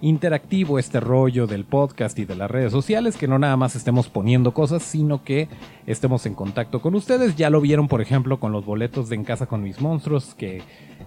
interactivo 0.05 0.77
este 0.77 0.99
rollo 0.99 1.47
del 1.47 1.65
podcast 1.65 2.19
y 2.19 2.25
de 2.25 2.35
las 2.35 2.51
redes 2.51 2.71
sociales, 2.71 3.17
que 3.17 3.27
no 3.27 3.39
nada 3.39 3.57
más 3.57 3.75
estemos 3.75 4.07
poniendo 4.07 4.53
cosas, 4.53 4.83
sino 4.83 5.23
que 5.23 5.47
estemos 5.87 6.27
en 6.27 6.35
contacto 6.35 6.79
con 6.79 6.93
ustedes. 6.93 7.35
Ya 7.35 7.49
lo 7.49 7.59
vieron, 7.59 7.87
por 7.87 8.01
ejemplo, 8.01 8.39
con 8.39 8.51
los 8.51 8.65
boletos 8.65 9.09
de 9.09 9.15
En 9.15 9.23
Casa 9.23 9.47
con 9.47 9.63
mis 9.63 9.81
monstruos, 9.81 10.35
que 10.35 10.61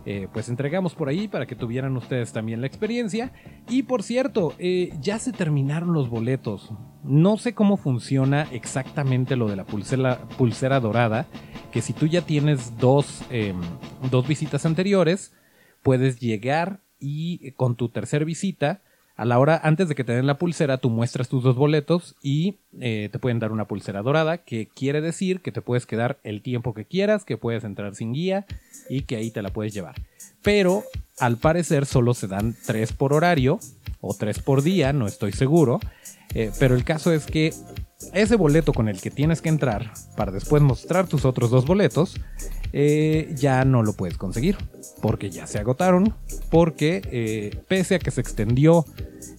eh, 0.05 0.27
pues 0.33 0.49
entregamos 0.49 0.97
por 0.97 1.09
ahí 1.09 1.29
para 1.29 1.47
que 1.47 1.55
tuvieran 1.55 1.97
ustedes 1.97 2.33
también 2.33 2.61
la 2.61 2.67
experiencia. 2.67 3.31
Y 3.69 3.85
por 3.85 4.03
cierto, 4.03 4.55
eh, 4.59 4.93
ya 5.01 5.21
se 5.21 5.31
terminaron 5.31 5.93
los 5.93 6.11
boletos. 6.11 6.73
No 7.05 7.37
sé 7.39 7.55
cómo 7.55 7.77
funciona 7.77 8.49
exactamente 8.51 9.37
lo 9.37 9.47
de 9.47 9.55
la 9.55 9.65
pulsera, 9.65 10.19
pulsera 10.37 10.81
dorada, 10.81 11.29
que 11.71 11.83
si 11.83 11.93
tú 11.93 12.07
ya 12.07 12.23
tienes 12.23 12.77
dos, 12.79 13.23
em, 13.31 13.61
dos 14.11 14.27
visitas 14.27 14.67
anteriores, 14.67 15.33
puedes 15.85 16.19
llegar 16.19 16.81
y 16.99 17.53
con 17.53 17.77
tu 17.77 17.91
tercer 17.91 18.25
visita 18.25 18.83
a 19.19 19.25
la 19.25 19.41
hora, 19.41 19.61
antes 19.65 19.89
de 19.89 19.97
que 19.97 20.05
te 20.05 20.13
den 20.13 20.29
la 20.29 20.39
pulsera, 20.39 20.79
tú 20.79 20.91
muestras 20.91 21.29
tus 21.29 21.43
dos 21.43 21.57
boletos 21.57 22.15
y 22.23 22.61
eh, 22.81 23.09
te 23.11 23.19
pueden 23.19 23.41
dar 23.41 23.51
una 23.51 23.67
pulsera 23.67 24.01
dorada, 24.01 24.39
que 24.39 24.69
quiere 24.69 25.01
decir 25.01 25.41
que 25.41 25.51
te 25.51 25.61
puedes 25.61 25.87
quedar 25.87 26.21
el 26.23 26.41
tiempo 26.41 26.73
que 26.73 26.85
quieras, 26.85 27.25
que 27.25 27.37
puedes 27.37 27.65
entrar 27.65 27.97
sin 27.97 28.13
guía 28.13 28.47
y 28.89 29.03
que 29.03 29.17
ahí 29.17 29.33
te 29.33 29.43
la 29.43 29.51
puedes 29.51 29.75
llevar. 29.75 29.97
Pero 30.41 30.85
al 31.19 31.37
parecer 31.37 31.85
solo 31.85 32.15
se 32.15 32.29
dan 32.29 32.55
tres 32.65 32.93
por 32.93 33.13
horario 33.13 33.59
o 34.01 34.15
tres 34.15 34.39
por 34.39 34.63
día, 34.63 34.93
no 34.93 35.09
estoy 35.09 35.33
seguro. 35.33 35.81
Eh, 36.35 36.53
pero 36.61 36.77
el 36.77 36.85
caso 36.85 37.13
es 37.13 37.27
que 37.27 37.53
ese 38.13 38.37
boleto 38.37 38.73
con 38.73 38.89
el 38.89 39.01
que 39.01 39.11
tienes 39.11 39.43
que 39.43 39.49
entrar 39.49 39.93
para 40.17 40.33
después 40.33 40.63
mostrar 40.63 41.09
tus 41.09 41.25
otros 41.25 41.51
dos 41.51 41.67
boletos, 41.67 42.21
eh, 42.73 43.33
ya 43.37 43.65
no 43.65 43.83
lo 43.83 43.93
puedes 43.93 44.17
conseguir. 44.17 44.57
Porque 45.01 45.31
ya 45.31 45.47
se 45.47 45.59
agotaron. 45.59 46.15
Porque 46.51 47.03
eh, 47.11 47.63
pese 47.69 47.97
a 47.97 47.99
que 47.99 48.11
se 48.11 48.21
extendió 48.21 48.85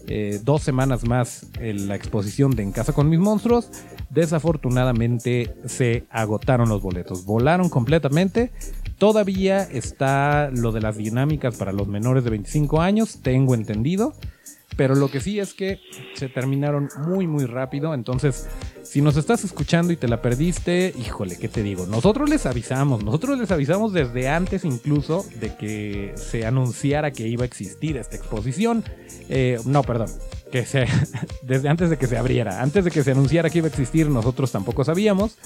eh, 0.07 0.39
dos 0.43 0.63
semanas 0.63 1.05
más 1.05 1.47
en 1.59 1.87
la 1.87 1.95
exposición 1.95 2.55
de 2.55 2.63
En 2.63 2.71
Casa 2.71 2.93
con 2.93 3.09
mis 3.09 3.19
monstruos, 3.19 3.69
desafortunadamente 4.09 5.53
se 5.65 6.05
agotaron 6.09 6.69
los 6.69 6.81
boletos. 6.81 7.25
Volaron 7.25 7.69
completamente. 7.69 8.51
Todavía 8.97 9.63
está 9.63 10.49
lo 10.51 10.71
de 10.71 10.81
las 10.81 10.97
dinámicas 10.97 11.55
para 11.55 11.71
los 11.71 11.87
menores 11.87 12.23
de 12.23 12.31
25 12.31 12.81
años, 12.81 13.19
tengo 13.21 13.55
entendido. 13.55 14.13
Pero 14.79 14.95
lo 14.95 15.11
que 15.11 15.19
sí 15.19 15.41
es 15.41 15.53
que 15.53 15.81
se 16.13 16.29
terminaron 16.29 16.87
muy, 17.05 17.27
muy 17.27 17.43
rápido. 17.43 17.93
Entonces, 17.93 18.47
si 18.81 19.01
nos 19.01 19.17
estás 19.17 19.43
escuchando 19.43 19.91
y 19.91 19.97
te 19.97 20.07
la 20.07 20.21
perdiste, 20.21 20.93
híjole, 20.97 21.37
¿qué 21.37 21.49
te 21.49 21.63
digo? 21.63 21.85
Nosotros 21.85 22.29
les 22.29 22.45
avisamos, 22.45 23.03
nosotros 23.03 23.37
les 23.37 23.51
avisamos 23.51 23.91
desde 23.91 24.29
antes 24.29 24.63
incluso 24.63 25.25
de 25.41 25.53
que 25.57 26.13
se 26.15 26.45
anunciara 26.45 27.11
que 27.11 27.27
iba 27.27 27.43
a 27.43 27.45
existir 27.45 27.97
esta 27.97 28.15
exposición. 28.15 28.85
Eh, 29.27 29.59
no, 29.65 29.83
perdón, 29.83 30.07
que 30.49 30.65
se, 30.65 30.85
desde 31.41 31.67
antes 31.67 31.89
de 31.89 31.97
que 31.97 32.07
se 32.07 32.17
abriera, 32.17 32.61
antes 32.61 32.85
de 32.85 32.91
que 32.91 33.03
se 33.03 33.11
anunciara 33.11 33.49
que 33.49 33.57
iba 33.57 33.67
a 33.67 33.71
existir, 33.71 34.09
nosotros 34.09 34.49
tampoco 34.49 34.85
sabíamos, 34.85 35.37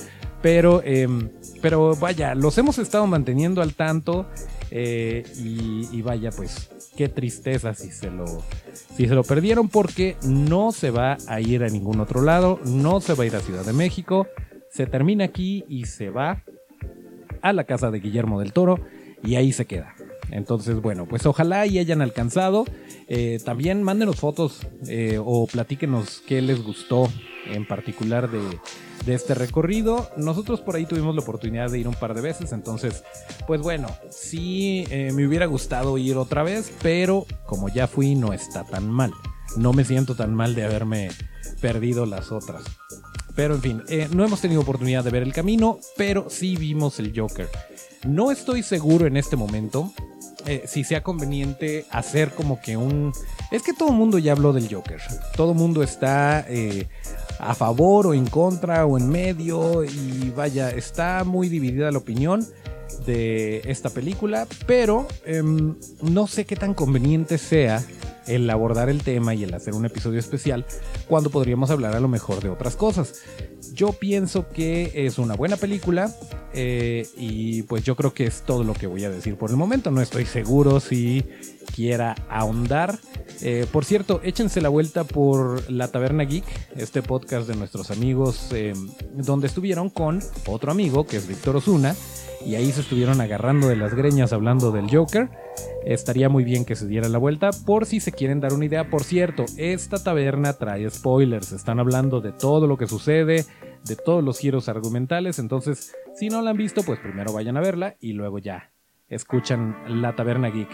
pero, 0.43 0.83
em, 0.85 1.29
pero 1.59 1.95
vaya, 1.95 2.35
los 2.35 2.55
hemos 2.59 2.77
estado 2.77 3.07
manteniendo 3.07 3.63
al 3.63 3.73
tanto 3.73 4.27
eh, 4.75 5.23
y, 5.37 6.01
vaya, 6.01 6.31
pues 6.31 6.71
qué 6.97 7.07
tristeza 7.07 7.75
si 7.75 7.91
se, 7.91 8.09
lo, 8.09 8.25
si 8.95 9.07
se 9.07 9.13
lo 9.13 9.23
perdieron 9.23 9.69
porque 9.69 10.17
no 10.23 10.71
se 10.71 10.89
va 10.89 11.17
a 11.27 11.39
ir 11.39 11.63
a 11.63 11.67
ningún 11.67 11.99
otro 11.99 12.23
lado, 12.23 12.59
no 12.65 12.99
se 12.99 13.13
va 13.13 13.23
a 13.23 13.27
ir 13.27 13.35
a 13.35 13.39
Ciudad 13.39 13.63
de 13.63 13.73
México, 13.73 14.25
se 14.71 14.87
termina 14.87 15.25
aquí 15.25 15.63
y 15.69 15.85
se 15.85 16.09
va 16.09 16.43
a 17.43 17.53
la 17.53 17.65
casa 17.65 17.91
de 17.91 17.99
Guillermo 17.99 18.39
del 18.39 18.51
Toro 18.51 18.79
y 19.23 19.35
ahí 19.35 19.51
se 19.51 19.65
queda. 19.65 19.93
Entonces, 20.31 20.81
bueno, 20.81 21.05
pues 21.05 21.25
ojalá 21.25 21.65
y 21.65 21.79
hayan 21.79 22.01
alcanzado. 22.01 22.65
Eh, 23.07 23.39
también 23.43 23.83
mándenos 23.83 24.15
fotos 24.15 24.65
eh, 24.87 25.19
o 25.23 25.45
platíquenos 25.47 26.23
qué 26.25 26.41
les 26.41 26.63
gustó 26.63 27.09
en 27.47 27.67
particular 27.67 28.31
de, 28.31 28.41
de 29.05 29.13
este 29.13 29.35
recorrido. 29.35 30.09
Nosotros 30.17 30.61
por 30.61 30.75
ahí 30.75 30.85
tuvimos 30.85 31.13
la 31.15 31.21
oportunidad 31.21 31.69
de 31.69 31.79
ir 31.79 31.87
un 31.87 31.95
par 31.95 32.13
de 32.13 32.21
veces, 32.21 32.53
entonces, 32.53 33.03
pues 33.45 33.61
bueno, 33.61 33.89
sí 34.09 34.85
eh, 34.89 35.11
me 35.13 35.27
hubiera 35.27 35.45
gustado 35.45 35.97
ir 35.97 36.17
otra 36.17 36.43
vez, 36.43 36.71
pero 36.81 37.25
como 37.45 37.69
ya 37.69 37.87
fui, 37.87 38.15
no 38.15 38.33
está 38.33 38.63
tan 38.63 38.89
mal. 38.89 39.11
No 39.57 39.73
me 39.73 39.85
siento 39.85 40.15
tan 40.15 40.33
mal 40.33 40.55
de 40.55 40.63
haberme 40.63 41.09
perdido 41.61 42.05
las 42.05 42.31
otras. 42.31 42.63
Pero 43.35 43.55
en 43.55 43.61
fin, 43.61 43.83
no 44.11 44.23
hemos 44.23 44.41
tenido 44.41 44.61
oportunidad 44.61 45.03
de 45.03 45.09
ver 45.09 45.23
el 45.23 45.33
camino, 45.33 45.79
pero 45.97 46.27
sí 46.29 46.55
vimos 46.55 46.99
el 46.99 47.13
Joker. 47.15 47.49
No 48.05 48.31
estoy 48.31 48.63
seguro 48.63 49.07
en 49.07 49.17
este 49.17 49.35
momento 49.35 49.91
eh, 50.45 50.63
si 50.65 50.83
sea 50.83 51.03
conveniente 51.03 51.85
hacer 51.89 52.31
como 52.31 52.61
que 52.61 52.77
un... 52.77 53.11
Es 53.51 53.63
que 53.63 53.73
todo 53.73 53.89
el 53.89 53.95
mundo 53.95 54.17
ya 54.17 54.31
habló 54.31 54.53
del 54.53 54.73
Joker. 54.73 54.99
Todo 55.35 55.51
el 55.51 55.57
mundo 55.57 55.83
está 55.83 56.45
a 57.39 57.55
favor 57.55 58.07
o 58.07 58.13
en 58.13 58.25
contra 58.27 58.85
o 58.85 58.97
en 58.97 59.09
medio 59.09 59.83
y 59.83 60.31
vaya, 60.35 60.69
está 60.69 61.23
muy 61.23 61.49
dividida 61.49 61.91
la 61.91 61.97
opinión 61.97 62.47
de 63.05 63.61
esta 63.65 63.89
película, 63.89 64.47
pero 64.65 65.07
em, 65.25 65.75
no 66.01 66.27
sé 66.27 66.45
qué 66.45 66.55
tan 66.55 66.73
conveniente 66.73 67.37
sea 67.37 67.83
el 68.27 68.49
abordar 68.49 68.89
el 68.89 69.03
tema 69.03 69.33
y 69.35 69.43
el 69.43 69.53
hacer 69.53 69.73
un 69.73 69.85
episodio 69.85 70.19
especial 70.19 70.65
cuando 71.07 71.29
podríamos 71.29 71.69
hablar 71.69 71.95
a 71.95 71.99
lo 71.99 72.07
mejor 72.07 72.41
de 72.41 72.49
otras 72.49 72.75
cosas. 72.75 73.21
Yo 73.73 73.93
pienso 73.93 74.49
que 74.49 74.91
es 74.93 75.17
una 75.17 75.35
buena 75.35 75.57
película 75.57 76.13
eh, 76.53 77.07
y 77.17 77.63
pues 77.63 77.83
yo 77.83 77.95
creo 77.95 78.13
que 78.13 78.25
es 78.25 78.43
todo 78.43 78.63
lo 78.63 78.73
que 78.73 78.87
voy 78.87 79.03
a 79.03 79.09
decir 79.09 79.35
por 79.35 79.49
el 79.49 79.57
momento. 79.57 79.89
No 79.91 80.01
estoy 80.01 80.25
seguro 80.25 80.79
si 80.79 81.25
quiera 81.75 82.15
ahondar. 82.29 82.99
Eh, 83.41 83.65
por 83.71 83.83
cierto, 83.83 84.21
échense 84.23 84.61
la 84.61 84.69
vuelta 84.69 85.03
por 85.03 85.69
La 85.71 85.87
Taberna 85.87 86.23
Geek, 86.23 86.45
este 86.75 87.01
podcast 87.01 87.47
de 87.47 87.55
nuestros 87.55 87.89
amigos, 87.89 88.49
eh, 88.51 88.73
donde 89.13 89.47
estuvieron 89.47 89.89
con 89.89 90.21
otro 90.45 90.71
amigo 90.71 91.05
que 91.05 91.17
es 91.17 91.27
Víctor 91.27 91.55
Osuna 91.55 91.95
y 92.45 92.55
ahí 92.55 92.71
se 92.71 92.81
estuvieron 92.81 93.21
agarrando 93.21 93.67
de 93.67 93.75
las 93.75 93.93
greñas 93.93 94.33
hablando 94.33 94.71
del 94.71 94.89
Joker. 94.89 95.29
Estaría 95.85 96.29
muy 96.29 96.43
bien 96.43 96.65
que 96.65 96.75
se 96.75 96.87
diera 96.87 97.09
la 97.09 97.17
vuelta 97.17 97.51
por 97.65 97.85
si 97.85 97.99
se 97.99 98.11
quieren 98.11 98.39
dar 98.39 98.53
una 98.53 98.65
idea. 98.65 98.89
Por 98.89 99.03
cierto, 99.03 99.45
esta 99.57 100.03
taberna 100.03 100.53
trae 100.53 100.89
spoilers, 100.89 101.51
están 101.51 101.79
hablando 101.79 102.21
de 102.21 102.31
todo 102.31 102.67
lo 102.67 102.77
que 102.77 102.87
sucede, 102.87 103.45
de 103.85 103.95
todos 103.95 104.23
los 104.23 104.39
giros 104.39 104.69
argumentales, 104.69 105.39
entonces 105.39 105.93
si 106.15 106.29
no 106.29 106.41
la 106.41 106.51
han 106.51 106.57
visto, 106.57 106.83
pues 106.83 106.99
primero 106.99 107.33
vayan 107.33 107.57
a 107.57 107.61
verla 107.61 107.95
y 107.99 108.13
luego 108.13 108.39
ya 108.39 108.71
escuchan 109.09 109.75
la 109.87 110.15
taberna 110.15 110.49
geek. 110.49 110.69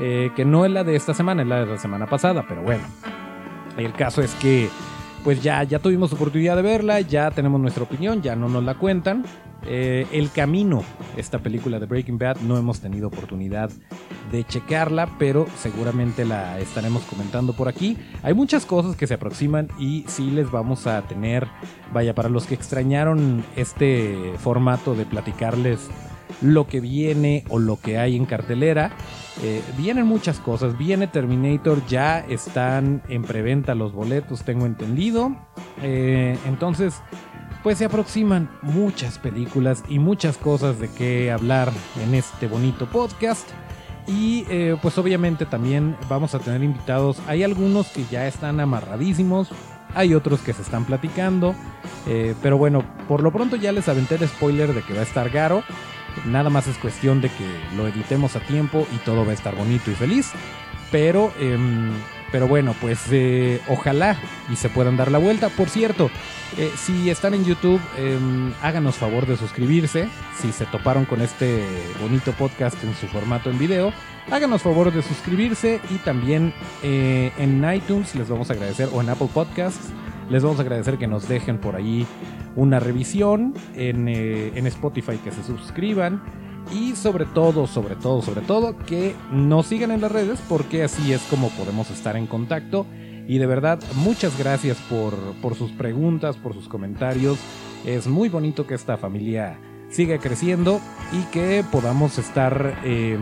Eh, 0.00 0.30
que 0.34 0.44
no 0.44 0.64
es 0.64 0.72
la 0.72 0.82
de 0.82 0.96
esta 0.96 1.14
semana, 1.14 1.42
es 1.42 1.48
la 1.48 1.60
de 1.60 1.66
la 1.66 1.78
semana 1.78 2.06
pasada, 2.06 2.44
pero 2.48 2.62
bueno. 2.62 2.84
El 3.76 3.92
caso 3.92 4.22
es 4.22 4.34
que 4.34 4.68
pues 5.24 5.42
ya, 5.42 5.62
ya 5.64 5.78
tuvimos 5.78 6.12
oportunidad 6.12 6.54
de 6.54 6.62
verla, 6.62 7.00
ya 7.00 7.30
tenemos 7.30 7.58
nuestra 7.58 7.84
opinión, 7.84 8.20
ya 8.20 8.36
no 8.36 8.48
nos 8.48 8.62
la 8.62 8.74
cuentan. 8.74 9.24
Eh, 9.66 10.06
el 10.12 10.30
Camino, 10.30 10.82
esta 11.16 11.38
película 11.38 11.78
de 11.78 11.86
Breaking 11.86 12.18
Bad, 12.18 12.38
no 12.40 12.56
hemos 12.56 12.80
tenido 12.80 13.08
oportunidad 13.08 13.70
de 14.30 14.44
checarla, 14.44 15.08
pero 15.18 15.46
seguramente 15.58 16.24
la 16.24 16.58
estaremos 16.58 17.02
comentando 17.04 17.52
por 17.52 17.68
aquí. 17.68 17.96
Hay 18.22 18.34
muchas 18.34 18.66
cosas 18.66 18.96
que 18.96 19.06
se 19.06 19.14
aproximan 19.14 19.68
y 19.78 20.04
sí 20.08 20.30
les 20.30 20.50
vamos 20.50 20.86
a 20.86 21.02
tener, 21.02 21.46
vaya, 21.92 22.14
para 22.14 22.28
los 22.28 22.46
que 22.46 22.54
extrañaron 22.54 23.44
este 23.56 24.34
formato 24.38 24.94
de 24.94 25.06
platicarles 25.06 25.88
lo 26.40 26.66
que 26.66 26.80
viene 26.80 27.44
o 27.48 27.58
lo 27.58 27.78
que 27.80 27.98
hay 27.98 28.16
en 28.16 28.26
cartelera. 28.26 28.90
Eh, 29.42 29.62
vienen 29.76 30.06
muchas 30.06 30.38
cosas, 30.38 30.78
viene 30.78 31.06
Terminator, 31.06 31.84
ya 31.86 32.20
están 32.20 33.02
en 33.08 33.22
preventa 33.22 33.74
los 33.74 33.92
boletos, 33.92 34.44
tengo 34.44 34.66
entendido. 34.66 35.34
Eh, 35.82 36.36
entonces, 36.46 37.02
pues 37.64 37.78
se 37.78 37.86
aproximan 37.86 38.50
muchas 38.60 39.18
películas 39.18 39.82
y 39.88 39.98
muchas 39.98 40.36
cosas 40.36 40.78
de 40.78 40.90
qué 40.90 41.32
hablar 41.32 41.72
en 42.02 42.14
este 42.14 42.46
bonito 42.46 42.86
podcast. 42.86 43.48
Y 44.06 44.44
eh, 44.50 44.76
pues 44.82 44.98
obviamente 44.98 45.46
también 45.46 45.96
vamos 46.06 46.34
a 46.34 46.40
tener 46.40 46.62
invitados. 46.62 47.22
Hay 47.26 47.42
algunos 47.42 47.88
que 47.88 48.04
ya 48.10 48.26
están 48.26 48.60
amarradísimos. 48.60 49.48
Hay 49.94 50.14
otros 50.14 50.40
que 50.40 50.52
se 50.52 50.60
están 50.60 50.84
platicando. 50.84 51.54
Eh, 52.06 52.34
pero 52.42 52.58
bueno, 52.58 52.84
por 53.08 53.22
lo 53.22 53.32
pronto 53.32 53.56
ya 53.56 53.72
les 53.72 53.88
aventé 53.88 54.16
el 54.16 54.28
spoiler 54.28 54.74
de 54.74 54.82
que 54.82 54.92
va 54.92 55.00
a 55.00 55.04
estar 55.04 55.30
Garo. 55.30 55.64
Nada 56.26 56.50
más 56.50 56.66
es 56.66 56.76
cuestión 56.76 57.22
de 57.22 57.30
que 57.30 57.76
lo 57.78 57.88
editemos 57.88 58.36
a 58.36 58.40
tiempo 58.40 58.86
y 58.94 58.98
todo 59.06 59.24
va 59.24 59.30
a 59.30 59.34
estar 59.34 59.56
bonito 59.56 59.90
y 59.90 59.94
feliz. 59.94 60.32
Pero 60.92 61.32
em, 61.40 61.92
pero 62.34 62.48
bueno, 62.48 62.74
pues 62.80 62.98
eh, 63.12 63.60
ojalá 63.68 64.18
y 64.50 64.56
se 64.56 64.68
puedan 64.68 64.96
dar 64.96 65.12
la 65.12 65.18
vuelta. 65.18 65.50
Por 65.50 65.68
cierto, 65.68 66.10
eh, 66.58 66.68
si 66.74 67.08
están 67.08 67.32
en 67.32 67.44
YouTube, 67.44 67.80
em, 67.96 68.52
háganos 68.60 68.96
favor 68.96 69.24
de 69.24 69.36
suscribirse. 69.36 70.08
Si 70.40 70.50
se 70.50 70.66
toparon 70.66 71.04
con 71.04 71.20
este 71.20 71.64
bonito 72.02 72.32
podcast 72.32 72.82
en 72.82 72.92
su 72.96 73.06
formato 73.06 73.50
en 73.50 73.58
video, 73.60 73.92
háganos 74.32 74.62
favor 74.62 74.92
de 74.92 75.02
suscribirse. 75.02 75.80
Y 75.90 75.98
también 75.98 76.52
eh, 76.82 77.30
en 77.38 77.64
iTunes 77.72 78.16
les 78.16 78.28
vamos 78.28 78.50
a 78.50 78.54
agradecer, 78.54 78.88
o 78.92 79.00
en 79.00 79.10
Apple 79.10 79.28
Podcasts, 79.32 79.92
les 80.28 80.42
vamos 80.42 80.58
a 80.58 80.62
agradecer 80.62 80.98
que 80.98 81.06
nos 81.06 81.28
dejen 81.28 81.58
por 81.58 81.76
ahí 81.76 82.04
una 82.56 82.80
revisión. 82.80 83.54
En, 83.76 84.08
en 84.08 84.66
Spotify 84.66 85.18
que 85.18 85.30
se 85.30 85.44
suscriban 85.44 86.20
y 86.72 86.96
sobre 86.96 87.26
todo, 87.26 87.66
sobre 87.66 87.96
todo, 87.96 88.22
sobre 88.22 88.40
todo, 88.40 88.76
que 88.76 89.14
nos 89.30 89.66
sigan 89.66 89.90
en 89.90 90.00
las 90.00 90.12
redes 90.12 90.40
porque 90.48 90.82
así 90.82 91.12
es 91.12 91.22
como 91.22 91.50
podemos 91.50 91.90
estar 91.90 92.16
en 92.16 92.26
contacto. 92.26 92.86
Y 93.26 93.38
de 93.38 93.46
verdad, 93.46 93.80
muchas 93.96 94.38
gracias 94.38 94.76
por, 94.88 95.14
por 95.40 95.54
sus 95.54 95.70
preguntas, 95.72 96.36
por 96.36 96.54
sus 96.54 96.68
comentarios. 96.68 97.38
Es 97.84 98.06
muy 98.06 98.28
bonito 98.28 98.66
que 98.66 98.74
esta 98.74 98.96
familia 98.96 99.58
siga 99.88 100.18
creciendo 100.18 100.80
y 101.12 101.22
que 101.30 101.64
podamos 101.70 102.18
estar 102.18 102.80
eh, 102.84 103.18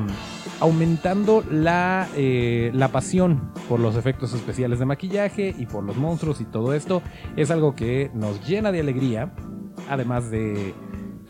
aumentando 0.60 1.44
la, 1.50 2.08
eh, 2.16 2.70
la 2.72 2.88
pasión 2.88 3.52
por 3.68 3.78
los 3.78 3.96
efectos 3.96 4.32
especiales 4.32 4.78
de 4.78 4.86
maquillaje 4.86 5.54
y 5.58 5.66
por 5.66 5.84
los 5.84 5.96
monstruos 5.96 6.40
y 6.40 6.44
todo 6.44 6.74
esto. 6.74 7.02
Es 7.36 7.50
algo 7.50 7.74
que 7.74 8.10
nos 8.14 8.46
llena 8.46 8.72
de 8.72 8.80
alegría, 8.80 9.34
además 9.88 10.30
de 10.30 10.74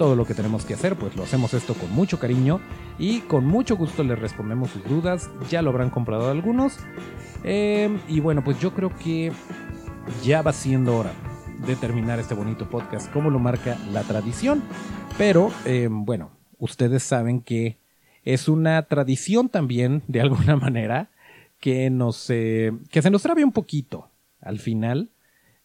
todo 0.02 0.16
lo 0.16 0.26
que 0.26 0.34
tenemos 0.34 0.64
que 0.64 0.74
hacer, 0.74 0.96
pues 0.96 1.14
lo 1.14 1.22
hacemos 1.22 1.54
esto 1.54 1.74
con 1.74 1.88
mucho 1.92 2.18
cariño 2.18 2.60
y 2.98 3.20
con 3.20 3.46
mucho 3.46 3.76
gusto 3.76 4.02
les 4.02 4.18
respondemos 4.18 4.70
sus 4.70 4.82
dudas. 4.82 5.30
Ya 5.48 5.62
lo 5.62 5.70
habrán 5.70 5.90
comprado 5.90 6.28
algunos. 6.28 6.80
Eh, 7.44 7.96
y 8.08 8.18
bueno, 8.18 8.42
pues 8.42 8.58
yo 8.58 8.74
creo 8.74 8.90
que 8.98 9.30
ya 10.24 10.42
va 10.42 10.52
siendo 10.52 10.96
hora 10.96 11.12
de 11.64 11.76
terminar 11.76 12.18
este 12.18 12.34
bonito 12.34 12.68
podcast 12.68 13.12
como 13.12 13.30
lo 13.30 13.38
marca 13.38 13.78
la 13.92 14.02
tradición. 14.02 14.64
Pero 15.18 15.52
eh, 15.66 15.86
bueno, 15.88 16.32
ustedes 16.58 17.04
saben 17.04 17.40
que 17.40 17.78
es 18.24 18.48
una 18.48 18.82
tradición 18.82 19.50
también, 19.50 20.02
de 20.08 20.20
alguna 20.20 20.56
manera, 20.56 21.10
que, 21.60 21.90
nos, 21.90 22.28
eh, 22.28 22.72
que 22.90 23.02
se 23.02 23.10
nos 23.10 23.22
trabe 23.22 23.44
un 23.44 23.52
poquito 23.52 24.10
al 24.40 24.58
final 24.58 25.10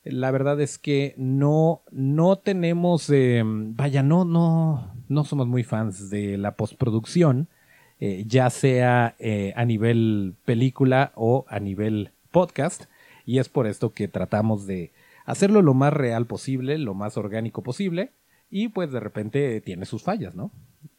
La 0.03 0.31
verdad 0.31 0.59
es 0.61 0.77
que 0.77 1.13
no, 1.17 1.81
no 1.91 2.37
tenemos, 2.37 3.09
eh, 3.09 3.43
vaya, 3.45 4.03
no, 4.03 4.25
no, 4.25 4.93
no 5.09 5.23
somos 5.23 5.47
muy 5.47 5.63
fans 5.63 6.09
de 6.09 6.37
la 6.37 6.55
postproducción, 6.55 7.49
eh, 7.99 8.23
ya 8.27 8.49
sea 8.49 9.15
eh, 9.19 9.53
a 9.55 9.65
nivel 9.65 10.35
película 10.45 11.11
o 11.15 11.45
a 11.49 11.59
nivel 11.59 12.11
podcast. 12.31 12.85
Y 13.25 13.39
es 13.39 13.49
por 13.49 13.67
esto 13.67 13.91
que 13.91 14.07
tratamos 14.07 14.65
de 14.65 14.93
hacerlo 15.25 15.61
lo 15.61 15.73
más 15.73 15.91
real 15.91 16.25
posible, 16.25 16.77
lo 16.77 16.93
más 16.93 17.17
orgánico 17.17 17.61
posible. 17.61 18.11
Y 18.49 18.69
pues 18.69 18.91
de 18.91 19.01
repente 19.01 19.59
tiene 19.61 19.85
sus 19.85 20.03
fallas, 20.03 20.35
¿no? 20.35 20.51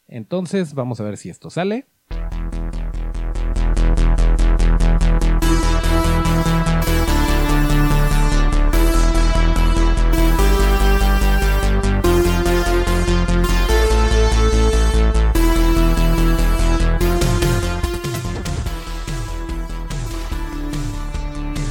Entonces 0.07 0.73
vamos 0.75 0.99
a 0.99 1.03
ver 1.03 1.17
si 1.17 1.29
esto 1.29 1.49
sale. 1.49 1.85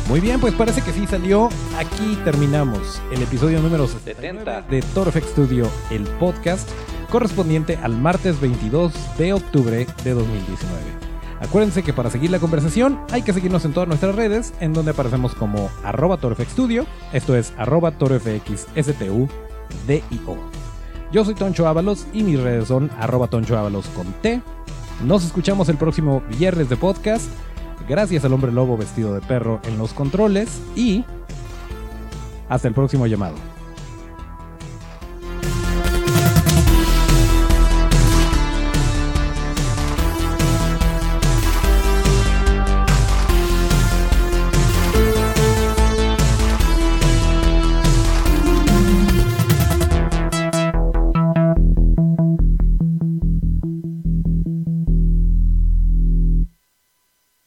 Muy 0.09 0.21
bien, 0.21 0.41
pues 0.41 0.55
parece 0.55 0.81
que 0.81 0.91
sí 0.95 1.07
salió. 1.07 1.51
Aquí 1.77 2.17
terminamos 2.25 3.03
el 3.13 3.21
episodio 3.21 3.61
número 3.61 3.87
70 3.87 4.63
de 4.63 4.81
Torfex 4.81 5.29
Studio, 5.29 5.69
el 5.91 6.05
podcast 6.05 6.67
correspondiente 7.11 7.77
al 7.77 7.95
martes 7.95 8.41
22 8.41 8.95
de 9.19 9.35
octubre 9.35 9.87
de 10.05 10.11
2019. 10.15 10.81
Acuérdense 11.41 11.83
que 11.83 11.93
para 11.93 12.09
seguir 12.09 12.31
la 12.31 12.39
conversación 12.39 12.99
hay 13.13 13.21
que 13.21 13.35
seguirnos 13.35 13.67
en 13.67 13.75
todas 13.75 13.87
nuestras 13.87 14.15
redes, 14.15 14.55
en 14.61 14.73
donde 14.73 14.93
aparecemos 14.93 15.35
como 15.35 15.69
arroba 15.85 16.19
Studio, 16.41 16.87
esto 17.13 17.37
es 17.37 17.53
arroba 17.59 17.91
torfxstudio. 17.91 19.29
Yo 21.13 21.25
soy 21.27 21.35
Toncho 21.35 21.69
Ábalos 21.69 22.07
y 22.15 22.23
mis 22.23 22.41
redes 22.41 22.69
son 22.69 22.91
arroba 22.99 23.27
Toncho 23.27 23.59
Ábalos 23.59 23.87
con 23.89 24.07
T. 24.23 24.41
Nos 25.05 25.27
escuchamos 25.27 25.69
el 25.69 25.77
próximo 25.77 26.23
viernes 26.39 26.71
de 26.71 26.77
podcast 26.77 27.31
gracias 27.89 28.25
al 28.25 28.33
hombre 28.33 28.53
lobo 28.53 28.77
vestido 28.77 29.15
de 29.15 29.21
perro 29.21 29.61
en 29.65 29.79
los 29.79 29.93
controles 29.93 30.61
y 30.77 31.05
hasta 32.49 32.69
el 32.69 32.75
próximo 32.75 33.07
llamado. 33.07 33.37